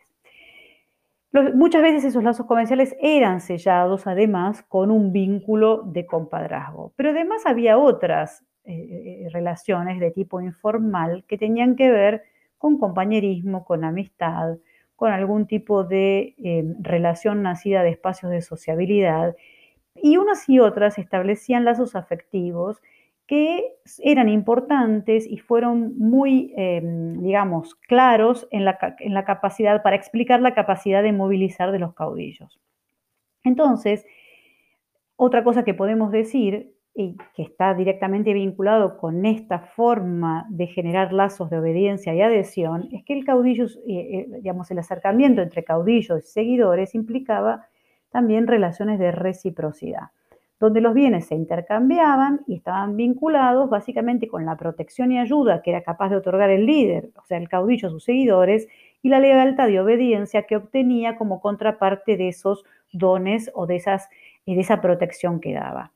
muchas 1.53 1.81
veces 1.81 2.03
esos 2.03 2.23
lazos 2.23 2.47
comerciales 2.47 2.95
eran 2.99 3.41
sellados 3.41 4.07
además 4.07 4.63
con 4.63 4.89
un 4.89 5.13
vínculo 5.13 5.83
de 5.83 6.05
compadrazgo, 6.05 6.93
pero 6.95 7.11
además 7.11 7.45
había 7.45 7.77
otras 7.77 8.43
eh, 8.65 9.23
eh, 9.25 9.29
relaciones 9.31 9.99
de 9.99 10.11
tipo 10.11 10.41
informal 10.41 11.23
que 11.27 11.37
tenían 11.37 11.75
que 11.75 11.91
ver 11.91 12.23
con 12.57 12.79
compañerismo, 12.79 13.63
con 13.63 13.83
amistad, 13.83 14.57
con 14.97 15.13
algún 15.13 15.45
tipo 15.45 15.83
de 15.83 16.35
eh, 16.43 16.65
relación 16.79 17.43
nacida 17.43 17.83
de 17.83 17.91
espacios 17.91 18.31
de 18.31 18.41
sociabilidad. 18.41 19.35
Y 19.95 20.17
unas 20.17 20.49
y 20.49 20.59
otras 20.59 20.97
establecían 20.97 21.63
lazos 21.63 21.95
afectivos 21.95 22.81
que 23.27 23.75
eran 23.99 24.27
importantes 24.27 25.27
y 25.27 25.37
fueron 25.37 25.97
muy, 25.99 26.51
eh, 26.57 26.81
digamos, 26.83 27.75
claros 27.75 28.47
en 28.51 28.65
la, 28.65 28.95
en 28.99 29.13
la 29.13 29.23
capacidad, 29.23 29.83
para 29.83 29.95
explicar 29.95 30.41
la 30.41 30.55
capacidad 30.55 31.03
de 31.03 31.11
movilizar 31.11 31.71
de 31.71 31.79
los 31.79 31.93
caudillos. 31.93 32.59
Entonces, 33.43 34.05
otra 35.15 35.43
cosa 35.43 35.63
que 35.63 35.75
podemos 35.75 36.11
decir 36.11 36.73
y 36.99 37.15
que 37.35 37.43
está 37.43 37.75
directamente 37.75 38.33
vinculado 38.33 38.97
con 38.97 39.27
esta 39.27 39.59
forma 39.59 40.47
de 40.49 40.65
generar 40.65 41.13
lazos 41.13 41.47
de 41.51 41.59
obediencia 41.59 42.15
y 42.15 42.23
adhesión, 42.23 42.89
es 42.91 43.05
que 43.05 43.13
el 43.13 43.23
caudillo, 43.23 43.65
eh, 43.65 43.69
eh, 43.87 44.27
digamos, 44.37 44.71
el 44.71 44.79
acercamiento 44.79 45.43
entre 45.43 45.63
caudillos 45.63 46.23
y 46.23 46.27
seguidores 46.27 46.95
implicaba 46.95 47.67
también 48.09 48.47
relaciones 48.47 48.97
de 48.97 49.11
reciprocidad, 49.11 50.07
donde 50.59 50.81
los 50.81 50.95
bienes 50.95 51.27
se 51.27 51.35
intercambiaban 51.35 52.41
y 52.47 52.55
estaban 52.55 52.97
vinculados 52.97 53.69
básicamente 53.69 54.27
con 54.27 54.47
la 54.47 54.57
protección 54.57 55.11
y 55.11 55.19
ayuda 55.19 55.61
que 55.61 55.69
era 55.69 55.83
capaz 55.83 56.09
de 56.09 56.15
otorgar 56.15 56.49
el 56.49 56.65
líder, 56.65 57.11
o 57.15 57.23
sea, 57.25 57.37
el 57.37 57.47
caudillo 57.47 57.89
a 57.89 57.91
sus 57.91 58.05
seguidores, 58.05 58.67
y 59.03 59.09
la 59.09 59.19
lealtad 59.19 59.67
y 59.67 59.77
obediencia 59.77 60.47
que 60.47 60.55
obtenía 60.55 61.15
como 61.15 61.41
contraparte 61.41 62.17
de 62.17 62.29
esos 62.29 62.65
dones 62.91 63.51
o 63.53 63.67
de, 63.67 63.83
de 64.47 64.59
esa 64.59 64.81
protección 64.81 65.39
que 65.39 65.53
daba. 65.53 65.91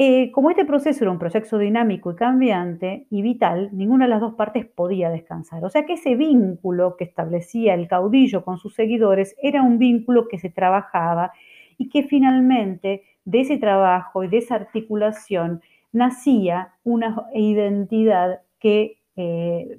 Eh, 0.00 0.30
como 0.30 0.50
este 0.50 0.64
proceso 0.64 1.02
era 1.02 1.10
un 1.10 1.18
proceso 1.18 1.58
dinámico 1.58 2.12
y 2.12 2.14
cambiante 2.14 3.08
y 3.10 3.20
vital, 3.20 3.70
ninguna 3.72 4.04
de 4.04 4.10
las 4.10 4.20
dos 4.20 4.34
partes 4.34 4.64
podía 4.64 5.10
descansar. 5.10 5.64
O 5.64 5.70
sea 5.70 5.86
que 5.86 5.94
ese 5.94 6.14
vínculo 6.14 6.94
que 6.96 7.02
establecía 7.02 7.74
el 7.74 7.88
caudillo 7.88 8.44
con 8.44 8.58
sus 8.58 8.76
seguidores 8.76 9.34
era 9.42 9.60
un 9.62 9.78
vínculo 9.78 10.28
que 10.28 10.38
se 10.38 10.50
trabajaba 10.50 11.32
y 11.78 11.88
que 11.88 12.04
finalmente 12.04 13.02
de 13.24 13.40
ese 13.40 13.58
trabajo 13.58 14.22
y 14.22 14.28
de 14.28 14.38
esa 14.38 14.54
articulación 14.54 15.62
nacía 15.90 16.74
una 16.84 17.24
identidad 17.34 18.42
que, 18.60 18.98
eh, 19.16 19.78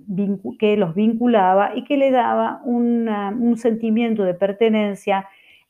que 0.59 0.75
los 0.75 0.95
vinculaba 0.95 1.77
y 1.77 1.85
que 1.85 1.95
le 1.95 2.11
daba 2.11 2.61
un 2.65 3.55
sentimiento 3.55 4.23
de 4.25 4.33
pertenencia 4.33 5.29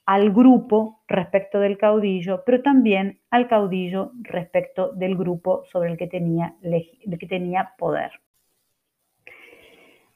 al 0.09 0.31
grupo 0.31 1.03
respecto 1.07 1.59
del 1.59 1.77
caudillo, 1.77 2.41
pero 2.43 2.63
también 2.63 3.19
al 3.29 3.47
caudillo 3.47 4.11
respecto 4.21 4.91
del 4.93 5.15
grupo 5.15 5.65
sobre 5.65 5.91
el 5.91 5.97
que 5.99 6.07
tenía, 6.07 6.55
que 6.63 7.27
tenía 7.27 7.73
poder. 7.77 8.13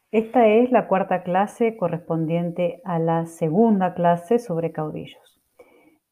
Esta 0.09 0.47
es 0.47 0.71
la 0.71 0.87
cuarta 0.87 1.21
clase 1.21 1.77
correspondiente 1.77 2.81
a 2.83 2.97
la 2.97 3.27
segunda 3.27 3.93
clase 3.93 4.39
sobre 4.39 4.71
caudillos. 4.71 5.39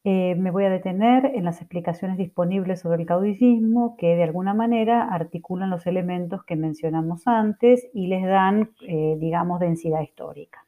Eh, 0.04 0.36
me 0.36 0.52
voy 0.52 0.62
a 0.62 0.70
detener 0.70 1.32
en 1.34 1.44
las 1.44 1.60
explicaciones 1.60 2.18
disponibles 2.18 2.78
sobre 2.78 3.00
el 3.00 3.06
caudillismo 3.08 3.96
que 3.96 4.14
de 4.14 4.22
alguna 4.22 4.54
manera 4.54 5.08
articulan 5.12 5.70
los 5.70 5.88
elementos 5.88 6.44
que 6.44 6.54
mencionamos 6.54 7.26
antes 7.26 7.90
y 7.92 8.06
les 8.06 8.24
dan, 8.24 8.70
eh, 8.86 9.16
digamos, 9.18 9.58
densidad 9.58 10.02
histórica. 10.02 10.64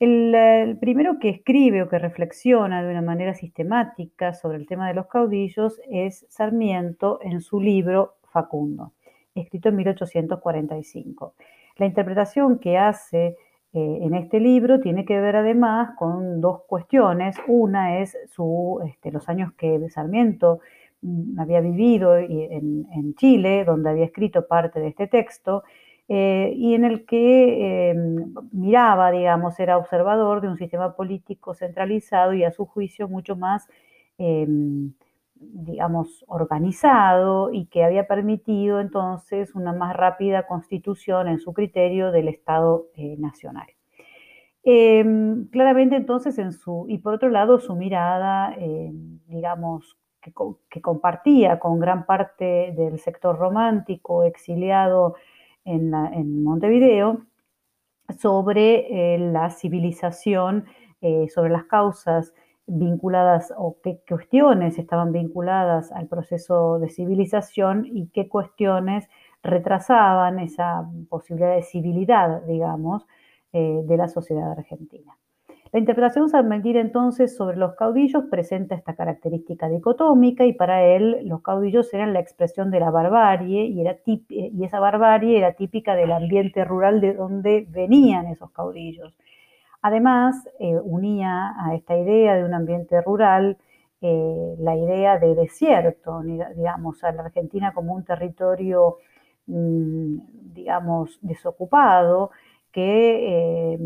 El, 0.00 0.78
primero 0.80 1.18
que 1.18 1.28
escribe 1.28 1.82
o 1.82 1.88
que 1.90 1.98
reflexiona 1.98 2.82
de 2.82 2.90
una 2.90 3.02
manera 3.02 3.34
sistemática 3.34 4.32
sobre 4.32 4.56
el 4.56 4.66
tema 4.66 4.88
de 4.88 4.94
los 4.94 5.06
caudillos 5.08 5.78
es 5.90 6.24
Sarmiento 6.30 7.20
en 7.22 7.42
su 7.42 7.60
libro 7.60 8.14
Facundo, 8.32 8.94
escrito 9.34 9.68
en 9.68 9.76
1845. 9.76 11.34
La 11.76 11.84
interpretación 11.84 12.58
que 12.58 12.78
hace 12.78 13.36
eh, 13.74 13.98
en 14.00 14.14
este 14.14 14.40
libro 14.40 14.80
tiene 14.80 15.04
que 15.04 15.20
ver 15.20 15.36
además 15.36 15.90
con 15.98 16.40
dos 16.40 16.62
cuestiones. 16.66 17.36
Una 17.46 17.98
es 17.98 18.16
este, 18.86 19.12
los 19.12 19.28
años 19.28 19.52
que 19.52 19.86
Sarmiento 19.90 20.60
mm, 21.02 21.38
había 21.38 21.60
vivido 21.60 22.16
en 22.16 23.14
Chile, 23.16 23.66
donde 23.66 23.90
había 23.90 24.06
escrito 24.06 24.46
parte 24.48 24.80
de 24.80 24.88
este 24.88 25.08
texto, 25.08 25.62
eh, 26.12 26.54
y 26.56 26.74
en 26.74 26.84
el 26.84 27.06
que 27.06 27.90
eh, 27.90 27.94
miraba, 28.50 29.12
digamos, 29.12 29.60
era 29.60 29.78
observador 29.78 30.40
de 30.40 30.48
un 30.48 30.56
sistema 30.56 30.96
político 30.96 31.54
centralizado 31.54 32.34
y 32.34 32.42
a 32.42 32.50
su 32.50 32.66
juicio 32.66 33.08
mucho 33.08 33.36
más, 33.36 33.68
eh, 34.18 34.44
digamos, 35.36 36.24
organizado 36.26 37.52
y 37.52 37.66
que 37.66 37.84
había 37.84 38.08
permitido 38.08 38.80
entonces 38.80 39.54
una 39.54 39.72
más 39.72 39.94
rápida 39.94 40.48
constitución 40.48 41.28
en 41.28 41.38
su 41.38 41.52
criterio 41.52 42.10
del 42.10 42.26
Estado 42.26 42.86
nacional. 43.18 43.68
claramente 44.64 45.94
entonces 45.94 46.38
en 46.38 46.52
su, 46.52 46.86
y 46.88 46.98
por 46.98 47.14
otro 47.14 47.28
lado 47.28 47.60
su 47.60 47.76
mirada, 47.76 48.56
digamos, 49.28 49.96
que, 50.20 50.32
que, 50.68 50.80
compartía 50.82 51.60
con 51.60 51.78
gran 51.78 52.04
parte 52.04 52.74
del 52.76 52.98
sector 52.98 53.38
romántico 53.38 54.24
exiliado 54.24 55.14
en, 55.64 56.42
Montevideo 56.42 57.22
sobre 58.18 59.14
eh, 59.14 59.18
la 59.18 59.50
civilización, 59.50 60.66
eh, 61.00 61.28
sobre 61.28 61.50
las 61.50 61.64
causas 61.64 62.32
vinculadas 62.66 63.52
o 63.56 63.76
qué 63.82 64.00
cuestiones 64.08 64.78
estaban 64.78 65.12
vinculadas 65.12 65.90
al 65.92 66.06
proceso 66.06 66.78
de 66.78 66.88
civilización 66.88 67.86
y 67.86 68.08
qué 68.08 68.28
cuestiones 68.28 69.08
retrasaban 69.42 70.38
esa 70.38 70.88
posibilidad 71.08 71.54
de 71.54 71.62
civilidad, 71.62 72.42
digamos, 72.42 73.06
eh, 73.52 73.80
de 73.84 73.96
la 73.96 74.08
sociedad 74.08 74.52
argentina. 74.52 75.16
La 75.72 75.78
interpretación 75.78 76.28
salmantina 76.28 76.80
entonces 76.80 77.36
sobre 77.36 77.56
los 77.56 77.74
caudillos 77.76 78.24
presenta 78.28 78.74
esta 78.74 78.96
característica 78.96 79.68
dicotómica 79.68 80.44
y 80.44 80.52
para 80.52 80.84
él 80.84 81.18
los 81.24 81.42
caudillos 81.42 81.94
eran 81.94 82.12
la 82.12 82.18
expresión 82.18 82.72
de 82.72 82.80
la 82.80 82.90
barbarie 82.90 83.66
y, 83.66 83.80
era 83.80 83.96
y 84.04 84.64
esa 84.64 84.80
barbarie 84.80 85.38
era 85.38 85.52
típica 85.52 85.94
del 85.94 86.10
ambiente 86.10 86.64
rural 86.64 87.00
de 87.00 87.14
donde 87.14 87.66
venían 87.70 88.26
esos 88.26 88.50
caudillos. 88.50 89.14
Además, 89.80 90.48
eh, 90.58 90.76
unía 90.82 91.54
a 91.56 91.74
esta 91.76 91.96
idea 91.96 92.34
de 92.34 92.44
un 92.44 92.54
ambiente 92.54 93.00
rural 93.00 93.56
eh, 94.02 94.56
la 94.58 94.76
idea 94.76 95.18
de 95.18 95.34
desierto, 95.34 96.22
digamos, 96.22 97.04
a 97.04 97.12
la 97.12 97.24
Argentina 97.24 97.72
como 97.74 97.94
un 97.94 98.04
territorio, 98.04 98.98
mm, 99.46 100.18
digamos, 100.54 101.18
desocupado, 101.22 102.30
que 102.72 103.74
eh, 103.74 103.78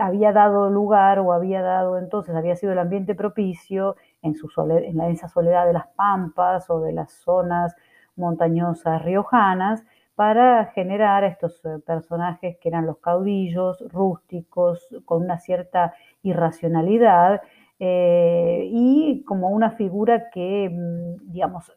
había 0.00 0.32
dado 0.32 0.70
lugar 0.70 1.18
o 1.18 1.32
había 1.32 1.62
dado 1.62 1.98
entonces, 1.98 2.34
había 2.34 2.56
sido 2.56 2.72
el 2.72 2.78
ambiente 2.78 3.14
propicio 3.14 3.96
en, 4.22 4.34
su 4.34 4.48
en 4.68 5.00
esa 5.02 5.28
soledad 5.28 5.66
de 5.66 5.72
las 5.72 5.88
pampas 5.88 6.68
o 6.70 6.80
de 6.80 6.92
las 6.92 7.12
zonas 7.12 7.74
montañosas 8.16 9.02
riojanas 9.02 9.84
para 10.14 10.66
generar 10.74 11.24
estos 11.24 11.62
eh, 11.64 11.78
personajes 11.86 12.56
que 12.58 12.68
eran 12.68 12.86
los 12.86 12.98
caudillos 12.98 13.84
rústicos 13.92 14.88
con 15.04 15.22
una 15.22 15.38
cierta 15.38 15.94
irracionalidad 16.22 17.42
eh, 17.78 18.68
y 18.72 19.22
como 19.26 19.50
una 19.50 19.72
figura 19.72 20.30
que, 20.30 20.70
mm, 20.70 21.32
digamos, 21.32 21.70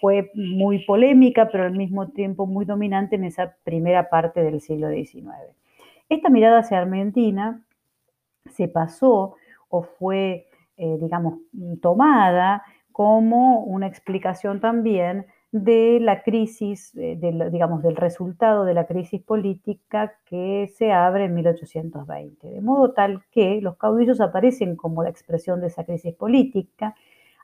fue 0.00 0.30
muy 0.34 0.84
polémica, 0.84 1.48
pero 1.50 1.64
al 1.64 1.76
mismo 1.76 2.08
tiempo 2.08 2.46
muy 2.46 2.64
dominante 2.64 3.16
en 3.16 3.24
esa 3.24 3.54
primera 3.62 4.10
parte 4.10 4.42
del 4.42 4.60
siglo 4.60 4.88
XIX. 4.88 5.54
Esta 6.08 6.28
mirada 6.28 6.60
hacia 6.60 6.80
Argentina 6.80 7.62
se 8.50 8.68
pasó 8.68 9.36
o 9.68 9.82
fue, 9.82 10.46
eh, 10.76 10.98
digamos, 11.00 11.38
tomada 11.80 12.62
como 12.92 13.60
una 13.64 13.86
explicación 13.86 14.60
también 14.60 15.26
de 15.50 15.98
la 16.00 16.22
crisis, 16.22 16.92
eh, 16.96 17.16
digamos, 17.50 17.82
del 17.82 17.96
resultado 17.96 18.64
de 18.64 18.74
la 18.74 18.86
crisis 18.86 19.22
política 19.22 20.14
que 20.26 20.68
se 20.76 20.92
abre 20.92 21.26
en 21.26 21.34
1820. 21.34 22.48
De 22.48 22.60
modo 22.60 22.92
tal 22.92 23.22
que 23.30 23.60
los 23.62 23.76
caudillos 23.76 24.20
aparecen 24.20 24.74
como 24.76 25.04
la 25.04 25.10
expresión 25.10 25.60
de 25.60 25.68
esa 25.68 25.84
crisis 25.84 26.14
política, 26.14 26.96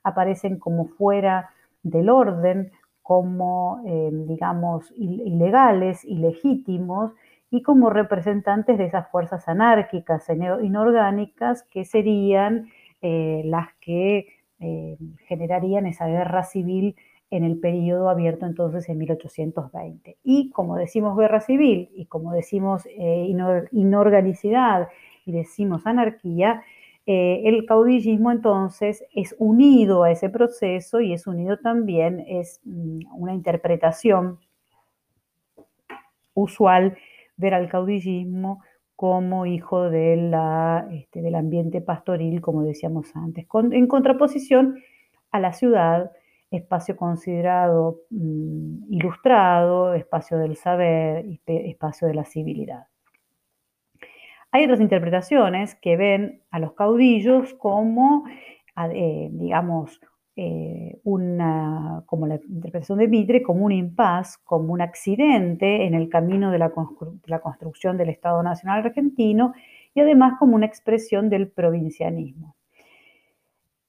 aparecen 0.03 0.59
como 0.59 0.87
fuera 0.87 1.51
del 1.85 2.11
orden, 2.11 2.73
como, 3.03 3.83
eh, 3.87 4.11
digamos, 4.13 4.93
ilegales, 4.97 6.05
ilegítimos, 6.05 7.13
y 7.51 7.63
como 7.63 7.91
representantes 7.91 8.79
de 8.79 8.85
esas 8.85 9.11
fuerzas 9.11 9.49
anárquicas, 9.49 10.29
inorgánicas, 10.29 11.65
que 11.65 11.85
serían 11.85 12.69
eh, 13.03 13.43
las 13.45 13.75
que 13.81 14.29
eh, 14.61 14.97
generarían 15.27 15.87
esa 15.87 16.07
guerra 16.07 16.45
civil 16.45 16.95
en 17.31 17.45
el 17.45 17.59
periodo 17.59 18.09
abierto 18.09 18.47
entonces 18.47 18.89
en 18.89 18.99
1820. 18.99 20.19
Y 20.23 20.51
como 20.51 20.77
decimos 20.77 21.17
guerra 21.17 21.41
civil 21.41 21.91
y 21.95 22.07
como 22.07 22.33
decimos 22.33 22.87
eh, 22.87 23.33
inorganicidad 23.73 24.89
y 25.27 25.33
decimos 25.33 25.87
anarquía, 25.87 26.63
el 27.07 27.67
caudillismo 27.67 28.31
entonces 28.31 29.05
es 29.13 29.35
unido 29.41 30.05
a 30.05 30.13
ese 30.13 30.29
proceso 30.29 31.01
y 31.01 31.13
es 31.13 31.27
unido 31.27 31.59
también, 31.59 32.25
es 32.29 32.61
mm, 32.65 33.01
una 33.17 33.35
interpretación 33.35 34.39
usual 36.35 36.97
ver 37.41 37.55
al 37.55 37.69
caudillismo 37.69 38.63
como 38.95 39.47
hijo 39.47 39.89
de 39.89 40.17
la, 40.17 40.87
este, 40.93 41.23
del 41.23 41.35
ambiente 41.35 41.81
pastoril, 41.81 42.41
como 42.41 42.63
decíamos 42.63 43.17
antes, 43.17 43.47
en 43.73 43.87
contraposición 43.87 44.77
a 45.33 45.41
la 45.41 45.53
ciudad, 45.55 46.13
espacio 46.51 46.97
considerado 46.97 48.01
mm, 48.11 48.93
ilustrado, 48.93 49.95
espacio 49.95 50.37
del 50.37 50.57
saber, 50.57 51.25
espacio 51.47 52.09
de 52.09 52.15
la 52.15 52.25
civilidad. 52.25 52.89
Hay 54.53 54.65
otras 54.65 54.81
interpretaciones 54.81 55.77
que 55.77 55.97
ven 55.97 56.43
a 56.51 56.59
los 56.59 56.75
caudillos 56.75 57.55
como, 57.55 58.25
eh, 58.93 59.29
digamos, 59.33 60.01
eh, 60.43 60.99
una, 61.05 62.03
como 62.07 62.27
la 62.27 62.37
interpretación 62.37 62.97
de 62.97 63.09
Mitre, 63.09 63.43
como 63.43 63.67
un 63.67 63.73
impas, 63.73 64.39
como 64.39 64.73
un 64.73 64.81
accidente 64.81 65.85
en 65.85 65.93
el 65.93 66.09
camino 66.09 66.51
de 66.51 66.59
la, 66.59 66.71
construcción 66.71 67.99
del 67.99 68.09
Estado 68.09 68.43
Nacional 68.43 68.87
Argentino 68.87 69.53
y 69.95 70.01
además 70.01 70.39
como 70.39 70.57
una 70.57 70.65
expresión 70.65 71.29
del 71.29 71.49
provincianismo. 71.49 72.57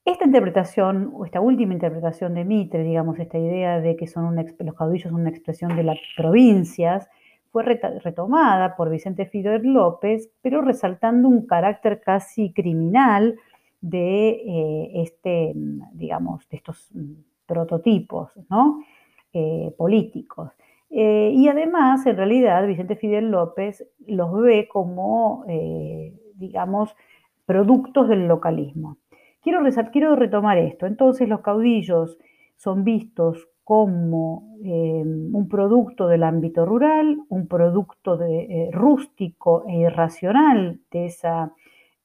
Esta 0.04 0.26
interpretación, 0.26 1.12
o 1.14 1.24
esta 1.24 1.40
última 1.40 1.72
interpretación 1.72 2.34
de 2.34 2.44
Mitre, 2.44 2.84
digamos, 2.84 3.18
esta 3.18 3.38
idea 3.38 3.80
de 3.80 3.96
que 3.96 4.08
son 4.08 4.36
los 4.36 4.76
caudillos 4.76 5.10
son 5.10 5.22
una 5.22 5.30
expresión 5.30 5.74
de 5.78 5.84
las 5.84 6.00
provincias, 6.18 7.08
fue 7.50 7.64
retomada 7.64 8.76
por 8.76 8.90
Vicente 8.90 9.26
Fidel 9.26 9.62
López, 9.72 10.30
pero 10.42 10.62
resaltando 10.62 11.30
un 11.30 11.46
carácter 11.48 12.02
casi 12.02 12.52
criminal 12.52 13.38
de 13.82 14.30
eh, 14.30 14.92
este, 15.02 15.54
digamos, 15.94 16.48
de 16.50 16.58
estos 16.58 16.90
mm, 16.94 17.14
prototipos 17.48 18.32
¿no? 18.50 18.84
Eh, 19.34 19.74
políticos. 19.78 20.52
Eh, 20.90 21.32
y 21.34 21.48
además, 21.48 22.06
en 22.06 22.18
realidad, 22.18 22.68
Vicente 22.68 22.96
Fidel 22.96 23.32
López 23.32 23.88
los 24.06 24.34
ve 24.42 24.68
como, 24.72 25.46
digamos, 26.36 26.94
productos 27.46 28.10
del 28.10 28.28
localismo. 28.28 28.98
Quiero, 29.42 29.62
quiero 29.92 30.16
retomar 30.18 30.58
esto. 30.58 30.86
Entonces, 30.86 31.30
los 31.30 31.40
caudillos 31.40 32.18
son 32.58 32.84
vistos 32.84 33.48
como 33.64 34.50
un 34.62 35.48
producto 35.50 36.08
del 36.10 36.24
ámbito 36.24 36.66
rural, 36.66 37.22
un 37.30 37.48
producto 37.48 38.18
de, 38.18 38.70
rústico 38.74 39.64
e 39.70 39.78
irracional 39.78 40.82
de 40.92 41.06
esa 41.06 41.54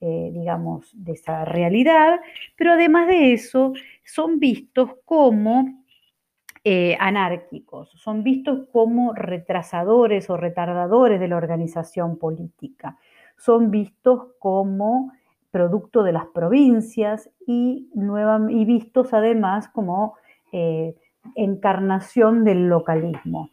eh, 0.00 0.30
digamos, 0.32 0.92
de 0.92 1.12
esa 1.12 1.44
realidad, 1.44 2.20
pero 2.56 2.72
además 2.72 3.06
de 3.06 3.32
eso 3.32 3.72
son 4.04 4.38
vistos 4.38 4.90
como 5.04 5.84
eh, 6.64 6.96
anárquicos, 7.00 7.90
son 7.92 8.22
vistos 8.22 8.68
como 8.72 9.14
retrasadores 9.14 10.28
o 10.28 10.36
retardadores 10.36 11.18
de 11.20 11.28
la 11.28 11.36
organización 11.36 12.18
política, 12.18 12.98
son 13.36 13.70
vistos 13.70 14.32
como 14.38 15.12
producto 15.50 16.02
de 16.02 16.12
las 16.12 16.26
provincias 16.26 17.30
y, 17.46 17.88
vistos 18.66 19.14
además 19.14 19.68
como 19.68 20.16
eh, 20.52 20.94
encarnación 21.36 22.44
del 22.44 22.68
localismo. 22.68 23.48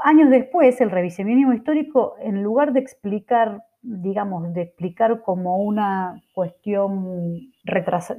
Años 0.00 0.28
después, 0.30 0.80
el 0.80 0.90
revisionismo 0.90 1.54
histórico, 1.54 2.16
en 2.20 2.42
lugar 2.42 2.72
de 2.72 2.80
explicar 2.80 3.62
digamos, 3.82 4.52
de 4.52 4.62
explicar 4.62 5.22
como 5.22 5.58
una 5.58 6.22
cuestión 6.34 7.52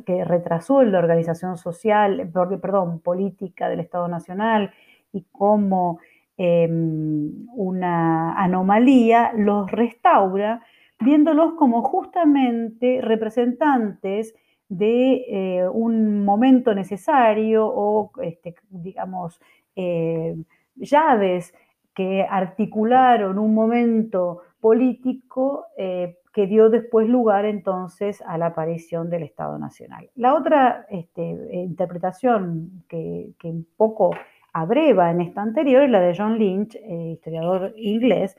que 0.05 0.23
retrasó 0.23 0.83
la 0.83 0.99
organización 0.99 1.57
social, 1.57 2.29
perdón, 2.61 2.99
política 2.99 3.69
del 3.69 3.81
Estado 3.81 4.07
Nacional 4.07 4.71
y 5.11 5.25
como 5.31 5.99
em, 6.37 7.47
una 7.55 8.33
anomalía, 8.41 9.31
los 9.35 9.69
restaura 9.71 10.61
viéndolos 10.99 11.53
como 11.53 11.81
justamente 11.81 12.99
representantes 13.01 14.35
de 14.67 15.25
eh, 15.27 15.67
un 15.69 16.23
momento 16.23 16.75
necesario 16.75 17.65
o, 17.67 18.11
este, 18.21 18.55
digamos, 18.69 19.39
eh, 19.75 20.35
llaves 20.75 21.53
que 21.93 22.25
articularon 22.29 23.39
un 23.39 23.53
momento 23.53 24.41
político 24.61 25.65
eh, 25.77 26.17
que 26.33 26.47
dio 26.47 26.69
después 26.69 27.07
lugar 27.07 27.45
entonces 27.45 28.21
a 28.25 28.37
la 28.37 28.47
aparición 28.47 29.09
del 29.09 29.23
Estado 29.23 29.57
Nacional. 29.57 30.09
La 30.15 30.35
otra 30.35 30.85
este, 30.89 31.21
interpretación 31.53 32.83
que, 32.87 33.33
un 33.43 33.65
poco 33.77 34.11
abreva 34.53 35.11
en 35.11 35.21
esta 35.21 35.41
anterior 35.41 35.83
es 35.83 35.89
la 35.89 36.01
de 36.01 36.15
John 36.15 36.37
Lynch, 36.37 36.75
eh, 36.75 37.11
historiador 37.13 37.73
inglés, 37.77 38.35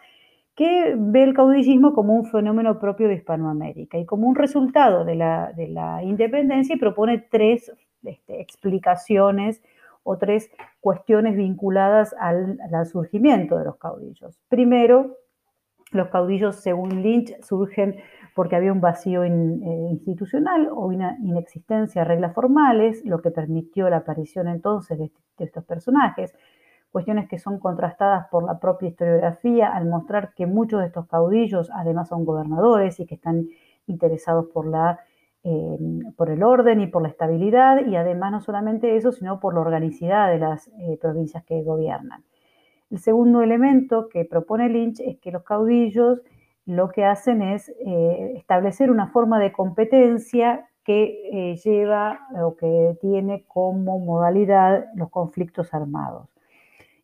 que 0.55 0.95
ve 0.97 1.23
el 1.23 1.35
caudillismo 1.35 1.93
como 1.95 2.15
un 2.15 2.27
fenómeno 2.27 2.79
propio 2.79 3.09
de 3.09 3.15
Hispanoamérica 3.15 3.99
y 3.99 4.05
como 4.05 4.29
un 4.29 4.35
resultado 4.35 5.05
de 5.05 5.15
la, 5.15 6.01
independencia 6.03 6.77
y 6.77 6.79
propone 6.79 7.19
tres 7.31 7.73
este, 8.05 8.41
explicaciones 8.41 9.63
o 10.03 10.19
tres 10.19 10.51
cuestiones 10.81 11.37
vinculadas 11.37 12.15
al, 12.19 12.59
al 12.73 12.87
surgimiento 12.87 13.59
de 13.59 13.65
los 13.65 13.77
caudillos. 13.77 14.39
Primero, 14.49 15.17
los 15.91 16.09
caudillos, 16.09 16.57
según 16.57 17.03
Lynch, 17.03 17.41
surgen 17.43 17.97
porque 18.35 18.57
había 18.57 18.73
un 18.73 18.81
vacío 18.81 19.25
eh, 19.25 19.29
institucional 19.91 20.69
o 20.71 20.87
una 20.87 21.17
inexistencia 21.21 22.03
de 22.03 22.09
reglas 22.09 22.35
formales, 22.35 23.05
lo 23.05 23.21
que 23.21 23.31
permitió 23.31 23.91
la 23.91 23.99
aparición 23.99 24.49
entonces 24.49 24.99
de, 24.99 25.11
estos 25.39 25.65
personajes. 25.65 26.35
Cuestiones 26.93 27.29
que 27.29 27.39
son 27.39 27.59
contrastadas 27.59 28.29
por 28.29 28.45
la 28.45 28.59
propia 28.61 28.91
historiografía 28.91 29.73
al 29.73 29.87
mostrar 29.87 30.35
que 30.35 30.47
muchos 30.47 30.81
de 30.81 30.87
estos 30.89 31.07
caudillos 31.07 31.71
además 31.73 32.09
son 32.09 32.25
gobernadores 32.25 33.01
y 33.01 33.07
que 33.07 33.15
están 33.15 33.47
interesados 33.87 34.47
por, 34.53 34.67
la, 34.67 35.01
eh, 35.43 35.79
por 36.17 36.31
el 36.31 36.43
orden 36.43 36.81
y 36.81 36.89
por 36.89 37.03
la 37.03 37.09
estabilidad 37.09 37.87
y 37.87 37.97
además 37.97 38.33
no 38.33 38.41
solamente 38.41 38.97
eso, 38.97 39.13
sino 39.13 39.41
por 39.41 39.55
la 39.55 39.61
organicidad 39.61 40.31
de 40.31 40.39
las 40.39 40.69
eh, 40.69 40.99
provincias 41.01 41.43
que 41.45 41.63
gobiernan. 41.63 42.23
El 42.91 42.99
segundo 42.99 43.43
elemento 43.43 44.09
que 44.09 44.25
propone 44.25 44.69
Lynch 44.69 45.01
es 45.01 45.19
que 45.19 45.31
los 45.31 45.45
caudillos 45.45 46.21
lo 46.67 46.91
que 46.91 47.05
hacen 47.05 47.43
es 47.43 47.69
eh, 47.69 48.35
establecer 48.37 48.91
una 48.91 49.09
forma 49.09 49.39
de 49.39 49.53
competencia 49.53 50.69
que 50.85 51.53
eh, 51.53 51.57
lleva 51.57 52.21
o 52.43 52.57
que 52.57 52.97
tiene 53.01 53.45
como 53.47 53.99
modalidad 53.99 54.87
los 54.95 55.11
conflictos 55.11 55.73
armados. 55.73 56.29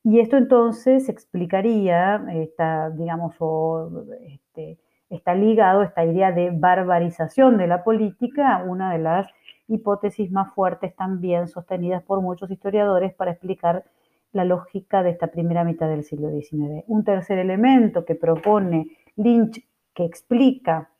Y 0.02 0.20
esto 0.20 0.36
entonces 0.36 1.08
explicaría, 1.08 2.24
está, 2.32 2.90
digamos, 2.90 3.34
este, 4.22 4.78
está 5.10 5.34
ligado 5.34 5.82
esta 5.82 6.04
idea 6.04 6.32
de 6.32 6.50
barbarización 6.50 7.58
de 7.58 7.66
la 7.66 7.82
política, 7.82 8.62
una 8.64 8.92
de 8.92 8.98
las 8.98 9.26
hipótesis 9.68 10.30
más 10.30 10.54
fuertes 10.54 10.94
también 10.94 11.48
sostenidas 11.48 12.02
por 12.04 12.20
muchos 12.20 12.50
historiadores 12.50 13.14
para 13.14 13.32
explicar 13.32 13.84
la 14.36 14.44
lógica 14.44 15.02
de 15.02 15.10
esta 15.10 15.28
primera 15.28 15.64
mitad 15.64 15.88
del 15.88 16.04
siglo 16.04 16.30
XIX. 16.30 16.84
Un 16.86 17.02
tercer 17.02 17.38
elemento 17.38 18.04
que 18.04 18.14
propone 18.14 18.86
Lynch, 19.16 19.66
que 19.94 20.04
explica, 20.04 20.90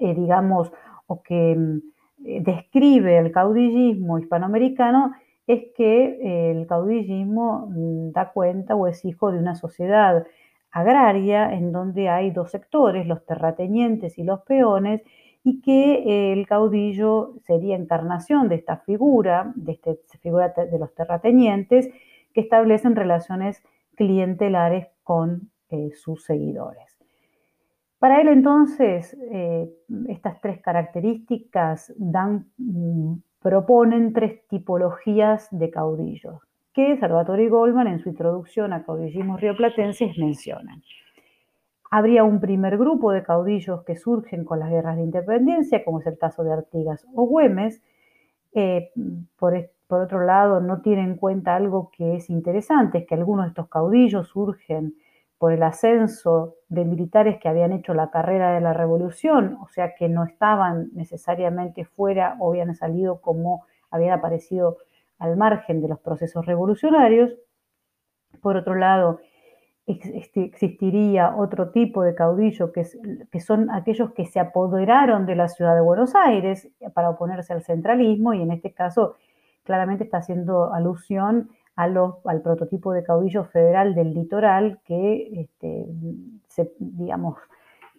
eh, 0.00 0.14
digamos, 0.14 0.72
o 1.06 1.22
que 1.22 1.54
mm, 1.56 1.78
eh, 2.24 2.42
describe 2.42 3.18
el 3.18 3.32
caudillismo 3.32 4.18
hispanoamericano, 4.18 5.12
es 5.46 5.66
que 5.76 6.04
eh, 6.04 6.50
el 6.50 6.66
caudillismo 6.66 7.68
mm, 7.68 8.12
da 8.12 8.32
cuenta 8.32 8.74
o 8.74 8.86
es 8.86 9.04
hijo 9.04 9.32
de 9.32 9.38
una 9.38 9.54
sociedad 9.54 10.26
agraria 10.70 11.52
en 11.52 11.70
donde 11.72 12.08
hay 12.08 12.30
dos 12.30 12.50
sectores, 12.50 13.06
los 13.06 13.24
terratenientes 13.24 14.18
y 14.18 14.24
los 14.24 14.40
peones, 14.40 15.02
y 15.44 15.60
que 15.60 16.32
el 16.32 16.46
caudillo 16.46 17.34
sería 17.46 17.76
encarnación 17.76 18.48
de 18.48 18.54
esta 18.54 18.76
figura, 18.78 19.52
de 19.56 19.72
esta 19.72 20.18
figura 20.18 20.48
de 20.48 20.78
los 20.78 20.94
terratenientes, 20.94 21.90
que 22.32 22.40
establecen 22.40 22.96
relaciones 22.96 23.62
clientelares 23.96 24.88
con 25.02 25.50
eh, 25.70 25.90
sus 25.92 26.24
seguidores. 26.24 26.98
Para 27.98 28.20
él 28.20 28.28
entonces, 28.28 29.16
eh, 29.30 29.70
estas 30.08 30.40
tres 30.40 30.60
características 30.60 31.94
dan, 31.96 32.46
mm, 32.58 33.14
proponen 33.40 34.12
tres 34.12 34.46
tipologías 34.48 35.48
de 35.52 35.70
caudillos, 35.70 36.40
que 36.72 36.98
Salvatore 36.98 37.48
Goldman 37.48 37.86
en 37.86 38.00
su 38.00 38.08
introducción 38.08 38.72
a 38.72 38.84
caudillismos 38.84 39.40
rioplatenses 39.40 40.18
mencionan. 40.18 40.82
Habría 41.92 42.24
un 42.24 42.40
primer 42.40 42.76
grupo 42.78 43.12
de 43.12 43.22
caudillos 43.22 43.84
que 43.84 43.96
surgen 43.96 44.44
con 44.44 44.58
las 44.58 44.70
guerras 44.70 44.96
de 44.96 45.02
independencia, 45.02 45.84
como 45.84 46.00
es 46.00 46.06
el 46.06 46.18
caso 46.18 46.42
de 46.42 46.52
Artigas 46.52 47.06
o 47.14 47.26
Güemes. 47.26 47.82
Eh, 48.54 48.90
por, 49.38 49.54
por 49.92 50.00
otro 50.00 50.24
lado, 50.24 50.62
no 50.62 50.80
tiene 50.80 51.02
en 51.02 51.16
cuenta 51.16 51.54
algo 51.54 51.90
que 51.94 52.16
es 52.16 52.30
interesante, 52.30 52.96
es 52.96 53.06
que 53.06 53.14
algunos 53.14 53.44
de 53.44 53.48
estos 53.50 53.68
caudillos 53.68 54.26
surgen 54.28 54.94
por 55.36 55.52
el 55.52 55.62
ascenso 55.62 56.54
de 56.70 56.86
militares 56.86 57.38
que 57.38 57.46
habían 57.46 57.72
hecho 57.72 57.92
la 57.92 58.10
carrera 58.10 58.54
de 58.54 58.62
la 58.62 58.72
revolución, 58.72 59.58
o 59.60 59.68
sea 59.68 59.94
que 59.94 60.08
no 60.08 60.24
estaban 60.24 60.88
necesariamente 60.94 61.84
fuera 61.84 62.36
o 62.40 62.48
habían 62.48 62.74
salido 62.74 63.20
como 63.20 63.66
habían 63.90 64.18
aparecido 64.18 64.78
al 65.18 65.36
margen 65.36 65.82
de 65.82 65.88
los 65.88 66.00
procesos 66.00 66.46
revolucionarios. 66.46 67.34
Por 68.40 68.56
otro 68.56 68.74
lado, 68.74 69.20
este, 69.86 70.42
existiría 70.42 71.36
otro 71.36 71.70
tipo 71.70 72.02
de 72.02 72.14
caudillo 72.14 72.72
que, 72.72 72.86
que, 73.30 73.40
son 73.40 73.68
aquellos 73.70 74.14
que 74.14 74.24
se 74.24 74.40
apoderaron 74.40 75.26
de 75.26 75.36
la 75.36 75.48
ciudad 75.48 75.74
de 75.74 75.82
Buenos 75.82 76.14
Aires 76.14 76.70
para 76.94 77.10
oponerse 77.10 77.52
al 77.52 77.62
centralismo 77.62 78.32
y 78.32 78.40
en 78.40 78.52
este 78.52 78.72
caso 78.72 79.16
claramente 79.64 80.04
está 80.04 80.18
haciendo 80.18 80.72
alusión 80.72 81.50
al 81.74 82.42
prototipo 82.42 82.92
de 82.92 83.02
caudillo 83.02 83.44
federal 83.44 83.94
del 83.94 84.12
litoral 84.12 84.80
que, 84.84 85.40
este, 85.40 85.86
digamos, 86.78 87.38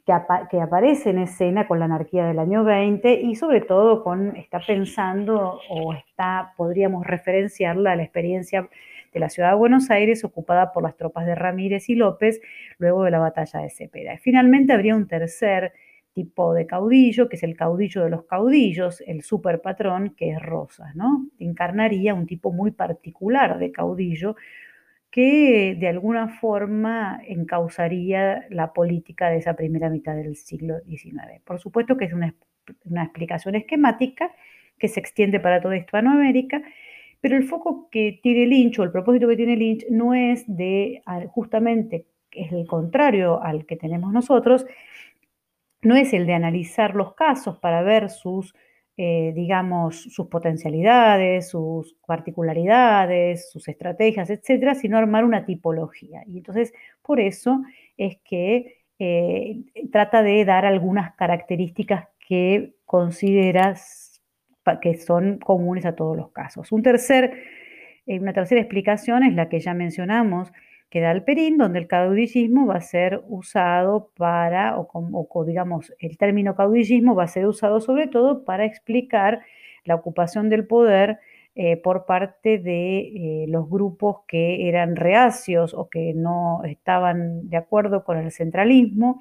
que, 0.05 0.61
aparece 0.61 1.11
en 1.11 1.19
escena 1.19 1.67
con 1.67 1.79
la 1.79 1.85
anarquía 1.85 2.25
del 2.25 2.39
año 2.39 2.63
20 2.63 3.21
y 3.21 3.35
sobre 3.35 3.61
todo 3.61 4.03
con, 4.03 4.35
está 4.35 4.59
pensando 4.59 5.59
o 5.69 5.93
está, 5.93 6.53
podríamos 6.57 7.05
referenciarla 7.05 7.93
a 7.93 7.95
la 7.95 8.03
experiencia 8.03 8.69
de 9.13 9.19
la 9.19 9.29
ciudad 9.29 9.51
de 9.51 9.55
Buenos 9.55 9.89
Aires 9.91 10.23
ocupada 10.23 10.73
por 10.73 10.83
las 10.83 10.97
tropas 10.97 11.25
de 11.25 11.35
Ramírez 11.35 11.89
y 11.89 11.95
López 11.95 12.41
luego 12.79 13.03
de 13.03 13.11
la 13.11 13.19
batalla 13.19 13.61
de 13.61 13.69
Cepeda. 13.69 14.17
Finalmente 14.17 14.73
habría 14.73 14.95
un 14.95 15.07
tercer 15.07 15.73
tipo 16.13 16.53
de 16.53 16.65
caudillo, 16.65 17.27
que 17.27 17.35
es 17.35 17.43
el 17.43 17.55
caudillo 17.55 18.03
de 18.03 18.09
los 18.09 18.25
caudillos, 18.25 19.01
el 19.05 19.23
superpatrón, 19.23 20.15
que 20.15 20.31
es 20.31 20.41
Rosas, 20.41 20.95
¿no? 20.95 21.27
Encarnaría 21.39 22.13
un 22.13 22.27
tipo 22.27 22.51
muy 22.51 22.71
particular 22.71 23.59
de 23.59 23.71
caudillo 23.71 24.35
que 25.13 25.77
de 25.79 25.87
alguna 25.87 26.27
forma 26.27 27.21
encauzaría 27.27 28.45
la 28.49 28.73
política 28.73 29.29
de 29.29 29.37
esa 29.37 29.55
primera 29.55 29.89
mitad 29.89 30.15
del 30.15 30.35
siglo 30.35 30.79
XIX. 30.87 31.39
Por 31.43 31.59
supuesto 31.59 31.97
que 31.97 32.05
es 32.05 32.13
una, 32.13 32.33
una 32.85 33.03
explicación 33.03 33.55
esquemática 33.55 34.31
que 34.79 34.87
se 34.87 34.99
extiende 34.99 35.39
para 35.39 35.61
toda 35.61 35.77
Hispanoamérica, 35.77 36.63
pero 37.21 37.37
el 37.37 37.43
foco 37.43 37.89
que 37.89 38.19
tiene 38.21 38.47
Lynch 38.47 38.79
o 38.79 38.83
el 38.83 38.91
propósito 38.91 39.27
que 39.27 39.37
tiene 39.37 39.55
Lynch 39.55 39.85
no 39.89 40.13
es 40.13 40.43
de 40.47 41.01
justamente, 41.29 42.05
es 42.31 42.51
el 42.51 42.65
contrario 42.65 43.41
al 43.41 43.65
que 43.65 43.75
tenemos 43.77 44.11
nosotros, 44.11 44.65
no 45.83 45.95
es 45.95 46.13
el 46.13 46.25
de 46.25 46.33
analizar 46.33 46.95
los 46.95 47.13
casos 47.13 47.57
para 47.59 47.81
ver 47.83 48.09
sus, 48.09 48.55
eh, 48.97 49.31
digamos, 49.35 50.01
sus 50.01 50.27
potencialidades, 50.27 51.49
sus 51.49 51.95
particularidades, 52.05 53.51
sus 53.51 53.67
estrategias, 53.67 54.29
etcétera, 54.29 54.75
sino 54.75 54.97
armar 54.97 55.25
una 55.25 55.45
tipología. 55.45 56.23
Y 56.25 56.37
entonces, 56.37 56.73
por 57.01 57.19
eso 57.19 57.61
es 57.97 58.17
que 58.23 58.83
eh, 58.99 59.61
trata 59.91 60.23
de 60.23 60.45
dar 60.45 60.65
algunas 60.65 61.15
características 61.15 62.07
que 62.27 62.75
consideras 62.85 64.21
que 64.81 64.95
son 64.95 65.39
comunes 65.39 65.85
a 65.85 65.95
todos 65.95 66.15
los 66.15 66.31
casos. 66.31 66.71
Un 66.71 66.83
tercer, 66.83 67.33
eh, 68.05 68.19
una 68.19 68.33
tercera 68.33 68.61
explicación 68.61 69.23
es 69.23 69.33
la 69.33 69.49
que 69.49 69.59
ya 69.59 69.73
mencionamos, 69.73 70.51
queda 70.93 71.09
Alperín, 71.09 71.57
donde 71.57 71.79
el 71.79 71.87
caudillismo 71.87 72.67
va 72.67 72.75
a 72.75 72.81
ser 72.81 73.23
usado 73.27 74.11
para, 74.15 74.77
o, 74.77 75.43
digamos, 75.43 75.91
el 75.97 76.19
término 76.19 76.55
caudillismo 76.55 77.15
va 77.15 77.23
a 77.23 77.27
ser 77.27 77.47
usado 77.47 77.81
sobre 77.81 78.05
todo 78.05 78.45
para 78.45 78.65
explicar 78.65 79.41
la 79.85 79.95
ocupación 79.95 80.49
del 80.49 80.67
poder 80.67 81.17
eh, 81.55 81.77
por 81.77 82.05
parte 82.05 82.59
de 82.59 82.99
eh, 82.99 83.45
los 83.47 83.67
grupos 83.67 84.17
que 84.27 84.69
eran 84.69 84.95
reacios 84.95 85.73
o 85.73 85.89
que 85.89 86.13
no 86.13 86.61
estaban 86.63 87.49
de 87.49 87.57
acuerdo 87.57 88.03
con 88.03 88.19
el 88.19 88.31
centralismo 88.31 89.19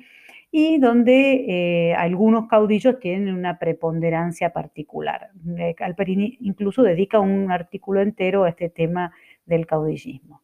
y 0.50 0.78
donde 0.78 1.46
eh, 1.48 1.94
algunos 1.94 2.48
caudillos 2.48 3.00
tienen 3.00 3.32
una 3.32 3.58
preponderancia 3.58 4.52
particular. 4.52 5.30
Alperín 5.78 6.36
incluso 6.40 6.82
dedica 6.82 7.18
un 7.18 7.50
artículo 7.50 8.02
entero 8.02 8.44
a 8.44 8.50
este 8.50 8.68
tema 8.68 9.10
del 9.46 9.66
caudillismo. 9.66 10.42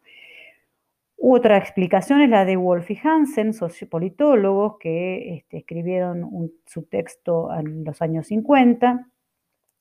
Otra 1.20 1.56
explicación 1.56 2.20
es 2.20 2.30
la 2.30 2.44
de 2.44 2.56
Wolf 2.56 2.92
y 2.92 2.98
Hansen, 3.02 3.52
sociopolitólogos 3.52 4.78
que 4.78 5.34
este, 5.34 5.58
escribieron 5.58 6.22
un 6.22 6.52
subtexto 6.64 7.52
en 7.52 7.82
los 7.82 8.00
años 8.00 8.28
50 8.28 9.08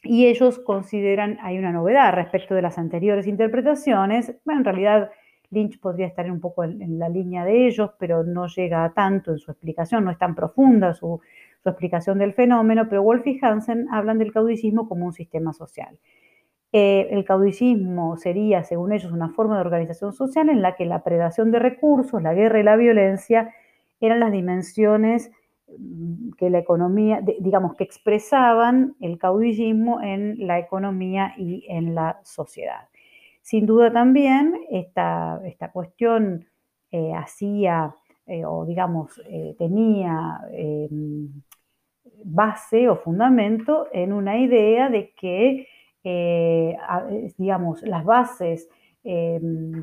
y 0.02 0.26
ellos 0.26 0.58
consideran, 0.58 1.38
hay 1.42 1.60
una 1.60 1.72
novedad 1.72 2.14
respecto 2.14 2.56
de 2.56 2.64
las 2.64 2.80
anteriores 2.80 3.28
interpretaciones, 3.28 4.36
bueno, 4.46 4.62
en 4.62 4.66
realidad 4.66 5.12
Lynch 5.52 5.80
podría 5.80 6.08
estar 6.08 6.30
un 6.32 6.42
poco 6.42 6.64
en, 6.64 6.98
la 6.98 7.08
línea 7.08 7.46
de 7.46 7.68
ellos, 7.68 7.92
pero 8.00 8.24
no 8.24 8.48
llega 8.48 8.84
a 8.84 8.94
tanto 8.94 9.32
en 9.32 9.38
su 9.38 9.52
explicación, 9.52 10.06
no 10.06 10.12
es 10.12 10.18
tan 10.18 10.34
profunda 10.34 10.96
su, 10.96 11.22
su 11.62 11.70
explicación 11.70 12.18
del 12.18 12.34
fenómeno, 12.34 12.88
pero 12.90 13.04
Wolf 13.04 13.28
y 13.28 13.40
Hansen 13.42 13.88
hablan 13.92 14.18
del 14.18 14.34
caudillismo 14.34 14.90
como 14.90 15.06
un 15.06 15.14
sistema 15.14 15.54
social. 15.54 16.00
Eh, 16.74 17.08
el 17.12 17.24
caudillismo 17.24 18.18
sería, 18.18 18.64
según 18.64 18.92
ellos, 18.92 19.12
una 19.12 19.30
forma 19.30 19.56
de 19.56 19.62
organización 19.62 20.12
social 20.12 20.50
en 20.50 20.62
la 20.62 20.76
que 20.76 20.86
la 20.86 21.04
predación 21.04 21.52
de 21.52 21.60
recursos, 21.60 22.22
la 22.22 22.34
guerra 22.34 22.60
y 22.60 22.64
la 22.64 22.76
violencia 22.76 23.54
eran 24.02 24.20
las 24.20 24.32
dimensiones 24.34 25.32
mm, 25.78 26.32
que 26.38 26.50
la 26.50 26.60
economía, 26.60 27.22
digamos, 27.40 27.76
que 27.76 27.86
expresaban 27.86 28.96
el 29.00 29.18
caudillismo 29.18 30.02
en 30.02 30.46
la 30.46 30.60
economía 30.60 31.34
y 31.38 31.66
en 31.70 31.96
la 31.96 32.20
sociedad. 32.24 32.90
Sin 33.42 33.66
duda 33.66 33.92
también 33.94 34.54
esta, 34.70 35.40
esta 35.46 35.72
cuestión 35.72 36.48
eh, 36.92 37.14
hacía, 37.14 37.96
eh, 38.26 38.44
o 38.46 38.66
digamos, 38.66 39.22
tenía 39.58 40.42
base 42.26 42.90
o 42.90 42.98
fundamento 42.98 43.88
en 43.94 44.12
una 44.12 44.38
idea 44.38 44.90
de 44.90 45.14
que 45.14 45.68
eh, 46.10 46.78
digamos, 47.38 47.82
las 47.82 48.06
bases 48.06 48.70
eh, 49.04 49.42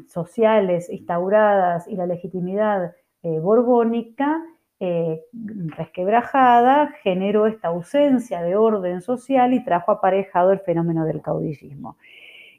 sociales 0.08 0.88
instauradas 0.90 1.86
y 1.86 1.96
la 1.96 2.06
legitimidad 2.06 2.94
eh, 3.22 3.38
borbónica 3.40 4.42
resquebrajada 5.78 6.92
generó 7.02 7.46
esta 7.46 7.68
ausencia 7.68 8.42
de 8.42 8.54
orden 8.54 9.00
social 9.00 9.54
y 9.54 9.64
trajo 9.64 9.92
aparejado 9.92 10.52
el 10.52 10.60
fenómeno 10.60 11.06
del 11.06 11.22
caudillismo. 11.22 11.96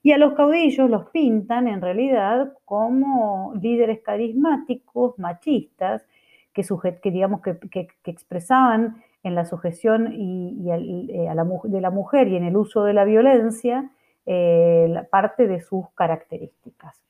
Y 0.01 0.12
a 0.12 0.17
los 0.17 0.34
caudillos 0.34 0.89
los 0.89 1.10
pintan 1.10 1.67
en 1.67 1.82
realidad 1.82 2.54
como 2.65 3.54
líderes 3.62 4.01
carismáticos, 4.01 5.19
machistas, 5.19 6.08
que, 6.51 6.63
que 7.01 7.12
digamos 7.12 7.41
que, 7.41 7.60
que 7.69 8.12
expresaban 8.12 9.04
en 9.26 9.34
la 9.34 9.46
sujeción 9.46 10.14
y, 10.14 10.70
eh, 10.70 11.30
de 11.64 11.82
la 11.82 11.90
mujer 11.90 12.28
y 12.28 12.36
en 12.36 12.44
el 12.44 12.56
uso 12.56 12.84
de 12.84 12.94
la 12.94 13.06
violencia 13.06 13.90
eh, 14.28 14.94
parte 15.10 15.48
de 15.48 15.62
sus 15.62 15.90
características. 15.96 17.04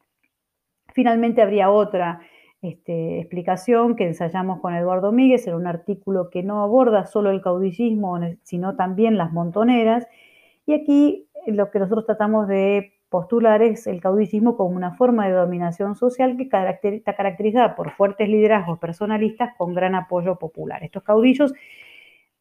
Finalmente 0.94 1.42
habría 1.42 1.70
otra 1.70 2.22
este, 2.62 3.20
explicación 3.20 3.98
que 3.98 4.06
ensayamos 4.06 4.62
con 4.62 4.74
Eduardo 4.74 5.12
Míguez 5.12 5.46
en 5.48 5.56
un 5.56 5.68
artículo 5.68 6.30
que 6.30 6.42
no 6.42 6.64
aborda 6.64 7.06
solo 7.06 7.32
el 7.32 7.42
caudillismo, 7.42 8.18
sino 8.44 8.78
también 8.78 9.18
las 9.18 9.34
montoneras. 9.34 10.08
Y 10.66 10.74
aquí 10.74 11.28
lo 11.48 11.70
que 11.70 11.80
nosotros 11.80 12.06
tratamos 12.06 12.48
de 12.48 12.94
postular 13.10 13.62
es 13.62 13.88
el 13.88 14.00
caudillismo 14.00 14.56
como 14.56 14.74
una 14.74 14.96
forma 14.96 15.28
de 15.28 15.34
dominación 15.34 15.96
social 15.96 16.38
que 16.38 16.44
está 16.44 17.14
caracterizada 17.14 17.76
por 17.76 17.92
fuertes 17.92 18.30
liderazgos 18.30 18.80
personalistas 18.80 19.54
con 19.58 19.74
gran 19.74 19.96
apoyo 19.96 20.38
popular. 20.38 20.82
Estos 20.82 21.04
caudillos 21.04 21.54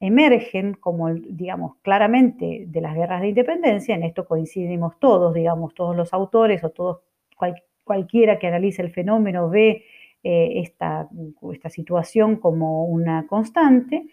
emergen 0.04 0.74
como, 0.74 1.12
digamos, 1.12 1.76
claramente 1.82 2.64
de 2.68 2.80
las 2.80 2.94
guerras 2.94 3.20
de 3.22 3.28
independencia, 3.28 3.94
en 3.94 4.04
esto 4.04 4.26
coincidimos 4.26 4.98
todos, 5.00 5.34
digamos, 5.34 5.74
todos 5.74 5.96
los 5.96 6.12
autores 6.12 6.62
o 6.64 6.70
todos, 6.70 7.00
cualquiera 7.84 8.38
que 8.38 8.46
analice 8.48 8.82
el 8.82 8.90
fenómeno 8.90 9.48
ve 9.50 9.84
eh, 10.22 10.60
esta, 10.62 11.08
esta 11.52 11.68
situación 11.70 12.36
como 12.36 12.86
una 12.86 13.26
constante, 13.26 14.06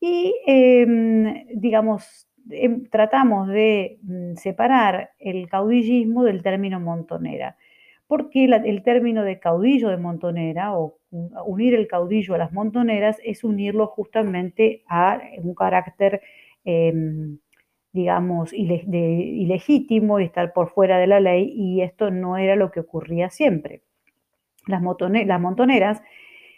Y, 0.00 0.34
em, 0.46 1.46
digamos, 1.54 2.28
em, 2.50 2.84
tratamos 2.90 3.48
de 3.48 3.98
mm, 4.02 4.36
separar 4.36 5.12
el 5.18 5.48
caudillismo 5.48 6.24
del 6.24 6.42
término 6.42 6.80
montonera, 6.80 7.56
porque 8.08 8.46
el 8.46 8.82
término 8.82 9.22
de 9.22 9.38
caudillo 9.38 9.90
de 9.90 9.98
montonera 9.98 10.76
o 10.76 10.96
unir 11.46 11.74
el 11.74 11.86
caudillo 11.86 12.34
a 12.34 12.38
las 12.38 12.52
montoneras 12.52 13.18
es 13.22 13.44
unirlo 13.44 13.86
justamente 13.86 14.82
a 14.88 15.20
un 15.42 15.54
carácter, 15.54 16.22
em, 16.64 17.38
digamos, 17.92 18.52
ilegítimo 18.54 20.20
y 20.20 20.24
estar 20.24 20.54
por 20.54 20.70
fuera 20.70 20.98
de 20.98 21.06
la 21.06 21.20
ley, 21.20 21.52
y 21.54 21.82
esto 21.82 22.10
no 22.10 22.38
era 22.38 22.56
lo 22.56 22.70
que 22.70 22.80
ocurría 22.80 23.28
siempre. 23.28 23.82
Las, 24.66 24.82
montoneras 24.82 26.02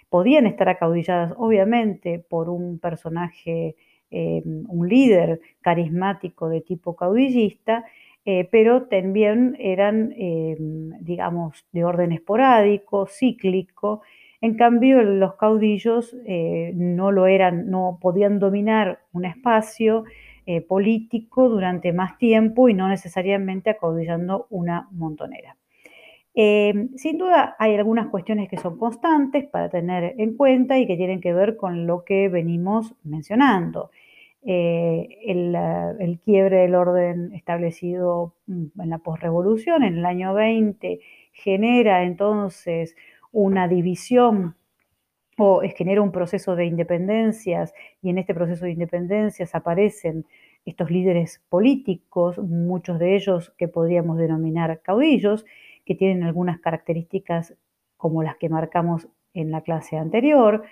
podían 0.09 0.47
estar 0.47 0.69
acaudilladas, 0.69 1.35
obviamente, 1.37 2.21
por 2.21 2.49
un 2.49 2.79
personaje, 2.79 3.77
eh, 4.11 4.43
un 4.45 4.89
líder 4.89 5.41
carismático 5.63 6.49
de 6.49 6.61
tipo 6.61 6.97
caudillista, 6.97 7.85
eh, 8.25 8.49
pero 8.51 8.85
también 8.85 9.57
eran, 9.59 10.13
eh, 10.17 10.57
digamos, 11.01 11.67
de 11.73 11.85
orden 11.85 12.13
esporádico, 12.13 13.07
cíclico. 13.07 14.03
En 14.41 14.57
cambio, 14.57 15.03
los 15.03 15.35
caudillos 15.35 16.17
no 16.75 17.13
lo 17.13 17.27
eran, 17.27 17.69
no 17.69 17.99
podían 18.01 18.39
dominar 18.39 19.01
un 19.13 19.27
espacio 19.27 20.05
político 20.67 21.51
durante 21.51 21.93
más 21.93 22.17
tiempo 22.17 22.71
y 22.71 22.75
no 22.75 22.89
necesariamente 22.89 23.69
acaudillando 23.69 24.47
una 24.49 24.89
montonera. 24.93 25.57
Eh, 26.35 26.89
sin 26.97 27.19
duda 27.19 27.57
hay 27.59 27.75
algunas 27.75 28.07
cuestiones 28.09 28.49
que 28.49 28.57
son 28.57 28.79
constantes 28.79 29.47
para 29.47 29.69
tener 29.69 30.15
en 30.19 30.37
cuenta 30.37 30.79
y 30.79 30.87
que 30.87 30.97
tienen 30.97 31.21
que 31.21 31.33
ver 31.33 31.57
con 31.57 31.87
lo 31.87 32.05
que 32.05 32.29
venimos 32.29 32.95
mencionando. 33.03 33.91
Eh, 34.42 35.18
el, 35.26 36.18
quiebre 36.24 36.59
del 36.59 36.74
orden 36.74 37.35
establecido 37.35 38.35
mm, 38.46 38.81
en 38.81 38.90
la 38.90 38.98
posrevolución, 38.98 39.83
en 39.83 39.98
el 39.98 40.07
año 40.07 40.33
20, 40.33 41.00
genera 41.33 42.05
entonces 42.05 42.96
una 43.33 43.68
división 43.68 44.57
o 45.37 45.62
genera 45.76 46.03
un 46.03 46.12
proceso 46.12 46.57
de 46.57 46.66
independencias 46.66 47.72
y 48.03 48.11
en 48.11 48.18
este 48.18 48.35
proceso 48.35 48.64
de 48.64 48.72
independencias 48.72 49.55
aparecen 49.55 50.26
estos 50.64 50.90
líderes 50.90 51.42
políticos, 51.48 52.38
muchos 52.38 52.98
de 52.98 53.16
ellos 53.16 53.53
que 53.57 53.68
podríamos 53.68 54.18
denominar 54.18 54.81
caudillos, 54.83 55.44
que 55.85 55.94
tienen 55.94 56.22
algunas 56.22 56.61
características 56.61 57.55
como 57.96 58.22
las 58.22 58.37
que 58.37 58.48
marcamos 58.48 59.09
en 59.35 59.50
la 59.50 59.62
clase 59.62 59.96
anterior. 59.96 60.64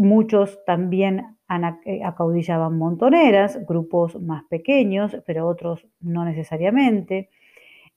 Muchos 0.00 0.64
también 0.64 1.36
eh, 1.84 2.02
acaudillaban 2.02 2.78
montoneras, 2.78 3.58
grupos 3.66 4.18
más 4.18 4.44
pequeños, 4.44 5.14
pero 5.26 5.46
otros 5.46 5.86
no 6.00 6.24
necesariamente. 6.24 7.28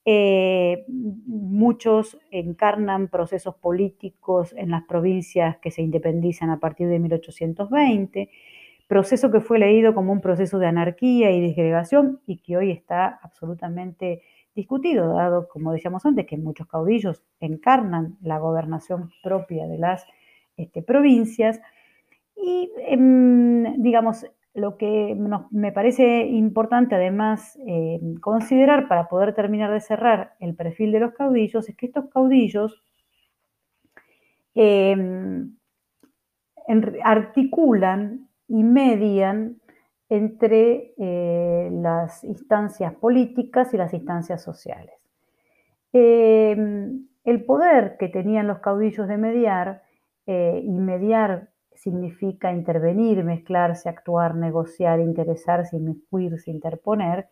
Eh, 0.04 0.84
muchos 0.89 2.20
encarnan 2.30 3.08
procesos 3.08 3.56
políticos 3.56 4.54
en 4.58 4.72
las 4.72 4.84
provincias 4.84 5.60
que 5.60 5.72
se 5.72 5.82
independizan 5.82 6.50
a 6.50 6.60
partir 6.60 6.89
de 6.89 7.00
1820, 7.00 8.30
proceso 8.86 9.32
que 9.32 9.39
fue 9.39 9.58
leído 9.58 9.96
como 9.96 10.12
un 10.12 10.20
proceso 10.20 10.60
de 10.60 10.68
anarquía 10.68 11.32
y 11.32 11.39
disgregación 11.39 12.20
y 12.28 12.39
que 12.39 12.58
hoy 12.58 12.72
está 12.72 13.18
absolutamente 13.24 14.24
discutido, 14.54 15.13
dado, 15.13 15.48
como 15.48 15.72
decíamos 15.72 16.06
antes, 16.06 16.26
que 16.26 16.36
muchos 16.36 16.68
caudillos 16.68 17.24
encarnan 17.39 18.18
la 18.22 18.39
gobernación 18.39 19.10
propia 19.24 19.68
de 19.68 19.78
las 19.78 20.06
este, 20.58 20.82
provincias. 20.82 21.62
Y, 22.36 22.72
em, 22.88 23.82
digamos, 23.82 24.26
lo 24.54 24.78
que 24.78 25.15
me 25.52 25.72
parece 25.72 26.26
importante 26.28 26.96
además 26.96 27.58
eh, 27.67 28.00
considerar 28.22 28.88
para 28.88 29.08
poder 29.08 29.34
terminar 29.34 29.72
de 29.72 29.82
cerrar 29.82 30.36
el 30.39 30.56
perfil 30.56 30.91
de 30.91 31.00
los 31.00 31.13
caudillos 31.13 31.67
es 31.69 31.76
que 31.76 31.88
estos 31.88 32.10
caudillos 32.12 32.84
em, 34.54 35.56
articulan 37.04 38.30
y 38.48 38.63
median 38.63 39.60
entre 40.10 40.93
eh, 40.98 41.69
las 41.72 42.24
instancias 42.24 42.93
políticas 42.93 43.74
y 43.74 43.78
las 43.78 43.93
instancias 43.93 44.43
sociales. 44.43 44.93
El 45.91 47.46
poder 47.46 47.96
que 47.98 48.10
tenían 48.10 48.48
los 48.48 48.60
caudillos 48.60 49.08
de 49.08 49.17
mediar, 49.17 49.84
eh, 50.26 50.62
y 50.63 50.80
mediar 50.80 51.50
significa 51.84 52.52
intervenir, 52.52 53.24
mezclarse, 53.24 53.89
actuar, 53.89 54.36
negociar, 54.36 55.00
interesarse, 55.00 55.78
inmiscuirse, 55.78 56.50
interponer, 56.50 57.28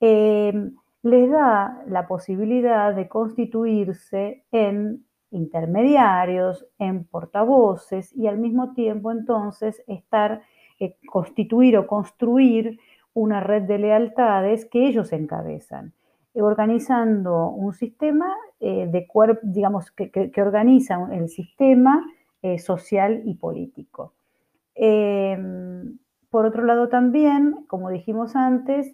les 0.00 1.30
da 1.30 1.82
la 1.86 2.06
posibilidad 2.06 2.94
de 2.94 3.08
constituirse 3.08 4.44
en 4.52 5.06
intermediarios, 5.30 6.66
en 6.78 7.04
portavoces 7.04 8.14
y 8.14 8.26
al 8.26 8.38
mismo 8.38 8.74
tiempo 8.74 9.10
entonces 9.10 9.82
estar 9.86 10.42
eh, 10.78 10.96
constituir 11.06 11.78
o 11.78 11.86
construir 11.86 12.78
una 13.14 13.40
red 13.40 13.62
de 13.62 13.78
lealtades 13.78 14.66
que 14.66 14.86
ellos 14.86 15.12
encabezan, 15.12 15.94
eh, 16.34 16.42
organizando 16.42 17.48
un 17.48 17.72
sistema 17.72 18.34
eh, 18.60 18.86
de 18.90 19.06
digamos, 19.42 19.90
que, 19.92 20.32
organiza 20.36 21.08
el 21.12 21.28
sistema 21.28 22.04
social 22.58 23.22
y 23.24 23.34
político. 23.34 24.14
Em, 24.74 25.98
por 26.30 26.44
otro 26.44 26.64
lado 26.64 26.88
también, 26.88 27.64
como 27.66 27.88
dijimos 27.88 28.36
antes, 28.36 28.92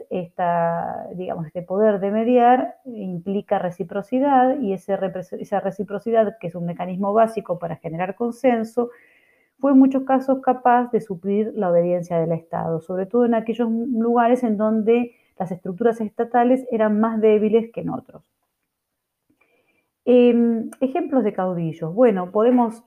digamos, 1.14 1.46
este 1.46 1.62
poder 1.62 1.98
de 1.98 2.10
mediar 2.10 2.76
implica 2.84 3.58
reciprocidad 3.58 4.60
y 4.60 4.72
esa 4.74 5.60
reciprocidad, 5.60 6.36
que 6.40 6.46
es 6.46 6.54
un 6.54 6.66
mecanismo 6.66 7.12
básico 7.12 7.58
para 7.58 7.76
generar 7.76 8.14
consenso, 8.14 8.90
fue 9.58 9.72
en 9.72 9.78
muchos 9.78 10.04
casos 10.04 10.40
capaz 10.40 10.90
de 10.92 11.00
suplir 11.00 11.52
la 11.56 11.70
obediencia 11.70 12.18
del 12.18 12.32
Estado, 12.32 12.80
sobre 12.80 13.06
todo 13.06 13.24
en 13.24 13.34
aquellos 13.34 13.68
lugares 13.70 14.42
en 14.44 14.56
donde 14.56 15.14
las 15.38 15.50
estructuras 15.50 16.00
estatales 16.00 16.66
eran 16.70 17.00
más 17.00 17.20
débiles 17.20 17.72
que 17.72 17.80
en 17.80 17.90
otros. 17.90 18.22
Em, 20.04 20.70
ejemplos 20.80 21.22
de 21.24 21.32
caudillos. 21.32 21.94
Bueno, 21.94 22.32
podemos 22.32 22.82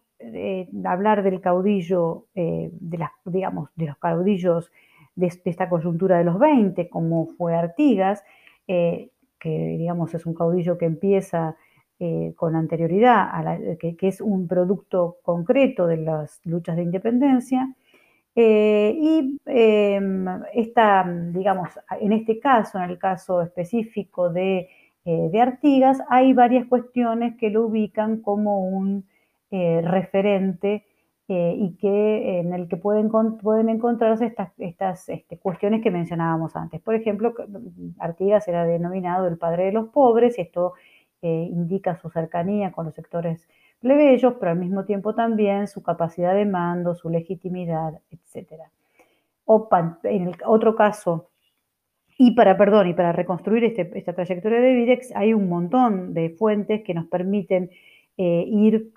hablar 0.85 1.23
del 1.23 1.41
caudillo, 1.41 2.25
eh, 2.35 2.69
de, 2.71 3.07
digamos, 3.25 3.69
de 3.75 3.87
los 3.87 3.97
caudillos 3.97 4.71
de, 5.15 5.27
esta 5.45 5.69
coyuntura 5.69 6.17
de 6.17 6.23
los 6.23 6.39
20, 6.39 6.89
como 6.89 7.27
fue 7.37 7.55
Artigas, 7.55 8.23
eh, 8.67 9.09
que 9.39 9.49
digamos 9.49 10.13
es 10.13 10.25
un 10.25 10.33
caudillo 10.33 10.77
que 10.77 10.85
empieza 10.85 11.55
eh, 11.99 12.33
con 12.35 12.55
anterioridad, 12.55 13.29
a 13.31 13.57
que, 13.77 13.95
es 14.01 14.21
un 14.21 14.47
producto 14.47 15.17
concreto 15.21 15.87
de 15.87 15.97
las 15.97 16.41
luchas 16.45 16.75
de 16.75 16.83
independencia. 16.83 17.73
Y 18.37 19.39
esta, 19.45 21.05
digamos, 21.31 21.69
en 22.01 22.11
este 22.11 22.37
caso, 22.39 22.77
en 22.79 22.89
el 22.89 22.97
caso 22.99 23.41
específico 23.41 24.29
de 24.29 24.67
Artigas, 25.39 26.01
hay 26.09 26.33
varias 26.33 26.67
cuestiones 26.67 27.37
que 27.37 27.49
lo 27.49 27.67
ubican 27.67 28.21
como 28.21 28.67
un 28.67 29.05
referente 29.83 30.85
y 31.27 31.77
que, 31.79 32.39
en 32.39 32.53
el 32.53 32.67
que 32.67 32.77
pueden, 32.77 33.09
pueden 33.41 33.69
encontrarse 33.69 34.25
estas, 34.25 34.51
estas 34.59 35.09
este, 35.09 35.37
cuestiones 35.37 35.81
que 35.81 35.89
mencionábamos 35.89 36.55
antes. 36.55 36.81
Por 36.81 36.95
ejemplo, 36.95 37.33
Artigas 37.99 38.47
era 38.47 38.65
denominado 38.65 39.27
el 39.27 39.37
padre 39.37 39.65
de 39.65 39.71
los 39.71 39.89
pobres 39.89 40.37
y 40.37 40.41
esto 40.41 40.73
indica 41.21 41.95
su 41.95 42.09
cercanía 42.09 42.71
con 42.71 42.85
los 42.85 42.93
sectores 42.93 43.47
plebeyos, 43.79 44.35
pero 44.39 44.51
al 44.51 44.57
mismo 44.57 44.85
tiempo 44.85 45.13
también 45.13 45.67
su 45.67 45.83
capacidad 45.83 46.33
de 46.33 46.45
mando, 46.45 46.95
su 46.95 47.09
legitimidad, 47.09 48.01
etc. 48.09 48.63
O 49.45 49.69
en 50.03 50.27
el 50.27 50.35
otro 50.45 50.75
caso, 50.75 51.29
y 52.17 52.31
para, 52.31 52.57
perdón, 52.57 52.87
y 52.87 52.93
para 52.93 53.11
reconstruir 53.11 53.63
este, 53.63 53.91
esta 53.93 54.13
trayectoria 54.13 54.59
de 54.59 54.73
Videx, 54.73 55.15
hay 55.15 55.33
un 55.33 55.49
montón 55.49 56.13
de 56.13 56.29
fuentes 56.31 56.81
que 56.83 56.93
nos 56.93 57.05
permiten 57.05 57.69
eh, 58.17 58.45
ir, 58.47 58.75
eh, 58.75 58.89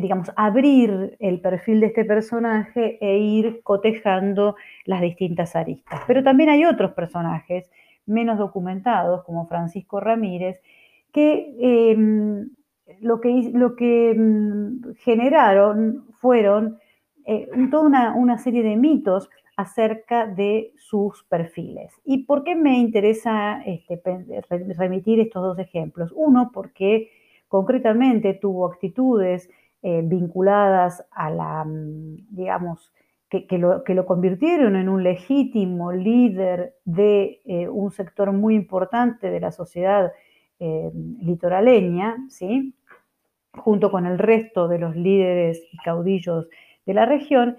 digamos, 0.00 0.32
abrir 0.36 1.16
el 1.18 1.40
perfil 1.40 1.80
de 1.80 1.86
este 1.86 2.04
personaje 2.04 2.98
e 3.00 3.18
ir 3.18 3.60
cotejando 3.62 4.56
las 4.86 5.00
distintas 5.02 5.54
aristas. 5.54 6.00
Pero 6.06 6.22
también 6.22 6.48
hay 6.48 6.64
otros 6.64 6.92
personajes 6.92 7.70
menos 8.06 8.38
documentados, 8.38 9.22
como 9.24 9.46
Francisco 9.46 10.00
Ramírez, 10.00 10.60
que 11.12 11.54
em, 11.60 12.50
lo 13.00 13.20
que, 13.20 13.50
lo 13.52 13.76
que 13.76 14.14
mm, 14.16 14.94
generaron 15.04 16.06
fueron 16.12 16.78
eh, 17.24 17.48
toda 17.70 18.14
una, 18.14 18.38
serie 18.38 18.62
de 18.62 18.76
mitos 18.76 19.30
acerca 19.56 20.26
de 20.26 20.72
sus 20.76 21.22
perfiles. 21.24 21.92
¿Y 22.04 22.24
por 22.24 22.42
qué 22.42 22.54
me 22.56 22.78
interesa 22.78 23.62
este, 23.64 24.00
remitir 24.76 25.20
estos 25.20 25.42
dos 25.42 25.58
ejemplos? 25.58 26.12
Uno, 26.16 26.50
porque 26.52 27.10
concretamente 27.48 28.34
tuvo 28.34 28.66
actitudes 28.66 29.50
eh, 29.82 30.00
vinculadas 30.04 31.04
a 31.10 31.30
la, 31.30 31.64
mm, 31.64 32.28
digamos, 32.30 32.92
que, 33.28 33.58
lo, 33.58 33.82
que, 33.82 33.94
lo, 33.94 34.04
convirtieron 34.04 34.76
en 34.76 34.88
un 34.90 35.02
legítimo 35.02 35.90
líder 35.90 36.74
de 36.84 37.40
eh, 37.46 37.66
un 37.66 37.90
sector 37.90 38.30
muy 38.32 38.54
importante 38.54 39.30
de 39.30 39.40
la 39.40 39.52
sociedad 39.52 40.12
eh, 40.60 40.90
litoraleña, 41.20 42.18
¿sí? 42.28 42.74
junto 43.54 43.90
con 43.90 44.06
el 44.06 44.18
resto 44.18 44.68
de 44.68 44.78
los 44.78 44.94
líderes 44.94 45.62
y 45.72 45.78
caudillos 45.78 46.48
de 46.86 46.94
la 46.94 47.06
región, 47.06 47.56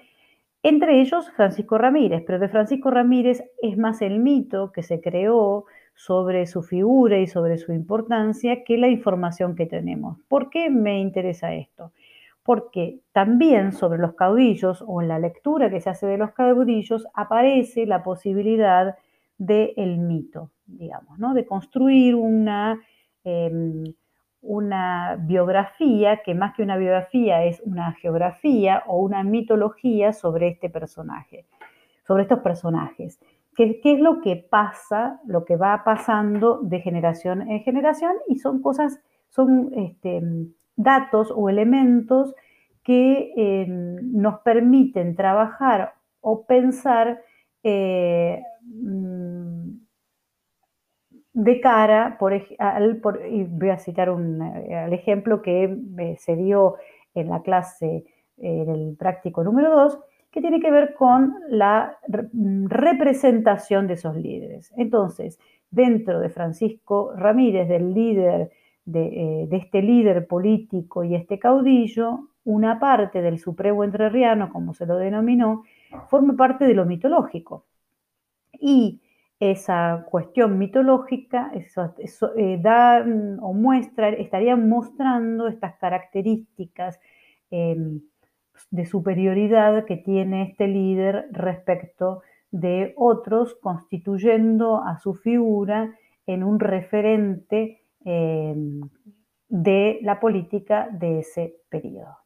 entre 0.61 1.01
ellos 1.01 1.30
Francisco 1.32 1.78
Ramírez, 1.78 2.24
pero 2.26 2.39
de 2.39 2.49
Francisco 2.49 2.89
Ramírez 2.89 3.43
es 3.61 3.78
más 3.78 4.01
el 4.01 4.19
mito 4.19 4.71
que 4.71 4.84
se 4.84 5.01
creó 5.01 5.65
sobre 5.95 6.45
su 6.45 6.63
figura 6.63 7.19
y 7.19 7.28
sobre 7.28 7.57
su 7.57 7.74
importancia 7.74 8.63
que 8.63 8.78
la 8.78 8.88
información 8.88 9.55
que 9.55 9.65
tenemos. 9.65 10.19
¿Por 10.28 10.49
qué 10.49 10.69
me 10.69 10.99
interesa 10.99 11.53
esto? 11.53 11.91
Porque 12.43 12.99
también 13.13 13.71
sobre 13.71 13.99
los 13.99 14.15
caudillos 14.15 14.83
o 14.85 15.01
en 15.01 15.07
la 15.07 15.19
lectura 15.19 15.69
que 15.69 15.79
se 15.79 15.89
hace 15.89 16.07
de 16.07 16.17
los 16.17 16.31
caudillos 16.31 17.07
aparece 17.13 17.85
la 17.85 18.03
posibilidad 18.03 18.97
del 19.37 19.97
mito, 19.97 20.51
digamos, 20.65 21.19
¿no? 21.19 21.33
de 21.33 21.45
construir 21.45 22.15
una, 22.15 22.79
em, 23.23 23.83
una 24.41 25.15
biografía 25.19 26.21
que 26.21 26.35
más 26.35 26.53
que 26.53 26.63
una 26.63 26.77
biografía 26.77 27.45
es 27.45 27.61
una 27.65 27.93
geografía 27.93 28.83
o 28.87 28.99
una 29.01 29.23
mitología 29.23 30.13
sobre 30.13 30.49
este 30.49 30.69
personaje, 30.69 31.45
sobre 32.05 32.23
estos 32.23 32.39
personajes. 32.39 33.19
¿Qué, 33.55 33.79
es 33.83 33.99
lo 33.99 34.21
que 34.21 34.35
pasa, 34.35 35.21
lo 35.25 35.45
que 35.45 35.55
va 35.55 35.83
pasando 35.85 36.59
de 36.61 36.79
generación 36.79 37.49
en 37.49 37.61
generación? 37.61 38.13
Y 38.27 38.39
son 38.39 38.61
cosas, 38.61 38.99
son 39.29 39.71
este, 39.75 40.21
datos 40.76 41.32
o 41.36 41.49
elementos 41.49 42.34
que 42.84 43.34
eh, 43.36 43.65
nos 43.67 44.39
permiten 44.41 45.15
trabajar 45.15 45.93
o 46.21 46.45
pensar 46.45 47.21
eh, 47.63 48.41
mm, 48.61 49.69
de 51.34 51.61
cara, 51.61 52.17
por, 52.19 52.34
y 52.34 53.43
voy 53.43 53.69
a 53.69 53.80
citar 53.80 54.09
un, 54.09 54.41
eh, 54.41 54.86
el 54.86 54.93
ejemplo 54.93 55.41
que 55.41 55.76
se 56.19 56.36
dio 56.36 56.76
en 57.15 57.30
la 57.30 57.41
clase 57.41 58.05
del 58.36 58.95
práctico 58.97 59.43
número 59.43 59.76
2, 59.76 59.99
que 60.32 60.41
tiene 60.41 60.59
que 60.59 60.71
ver 60.71 60.95
con 60.95 61.36
la 61.49 61.97
mm, 62.34 62.65
representación 62.67 63.88
de 63.88 63.93
esos 63.93 64.15
líderes. 64.15 64.74
Entonces, 64.76 65.39
dentro 65.69 66.19
de 66.19 66.30
Francisco 66.30 67.13
Ramírez, 67.15 67.69
del 67.69 67.93
líder, 67.93 68.51
de, 68.86 69.43
eh, 69.43 69.49
este 69.51 69.81
líder 69.81 70.27
político 70.27 71.03
y 71.03 71.15
este 71.15 71.39
caudillo, 71.39 72.29
una 72.43 72.79
parte 72.79 73.21
del 73.21 73.39
Supremo 73.39 73.84
Entrerriano, 73.84 74.51
como 74.51 74.73
se 74.73 74.86
lo 74.86 74.97
denominó, 74.97 75.63
forma 76.09 76.36
parte 76.36 76.65
de 76.65 76.73
lo 76.73 76.86
mitológico. 76.86 77.65
Y 78.59 79.01
esa 79.39 80.05
cuestión 80.09 80.57
mitológica 80.57 81.51
eso, 81.53 81.93
eh, 82.38 82.57
da 82.61 83.03
mm, 83.03 83.43
o 83.43 83.53
muestra, 83.53 84.09
estaría 84.09 84.55
mostrando 84.55 85.47
estas 85.47 85.75
características 85.77 86.99
em, 87.51 88.01
de 88.71 88.86
superioridad 88.86 89.86
que 89.86 89.97
tiene 89.97 90.43
este 90.43 90.67
líder 90.67 91.27
respecto 91.31 92.21
de 92.51 92.93
otros, 92.95 93.55
constituyendo 93.55 94.77
a 94.84 94.99
su 94.99 95.15
figura 95.15 95.93
en 96.27 96.43
un 96.43 96.59
referente 96.59 97.82
eh, 98.06 98.56
de 99.49 99.99
la 100.01 100.20
política 100.20 100.89
de 100.91 101.20
ese 101.20 101.56
periodo. 101.70 102.22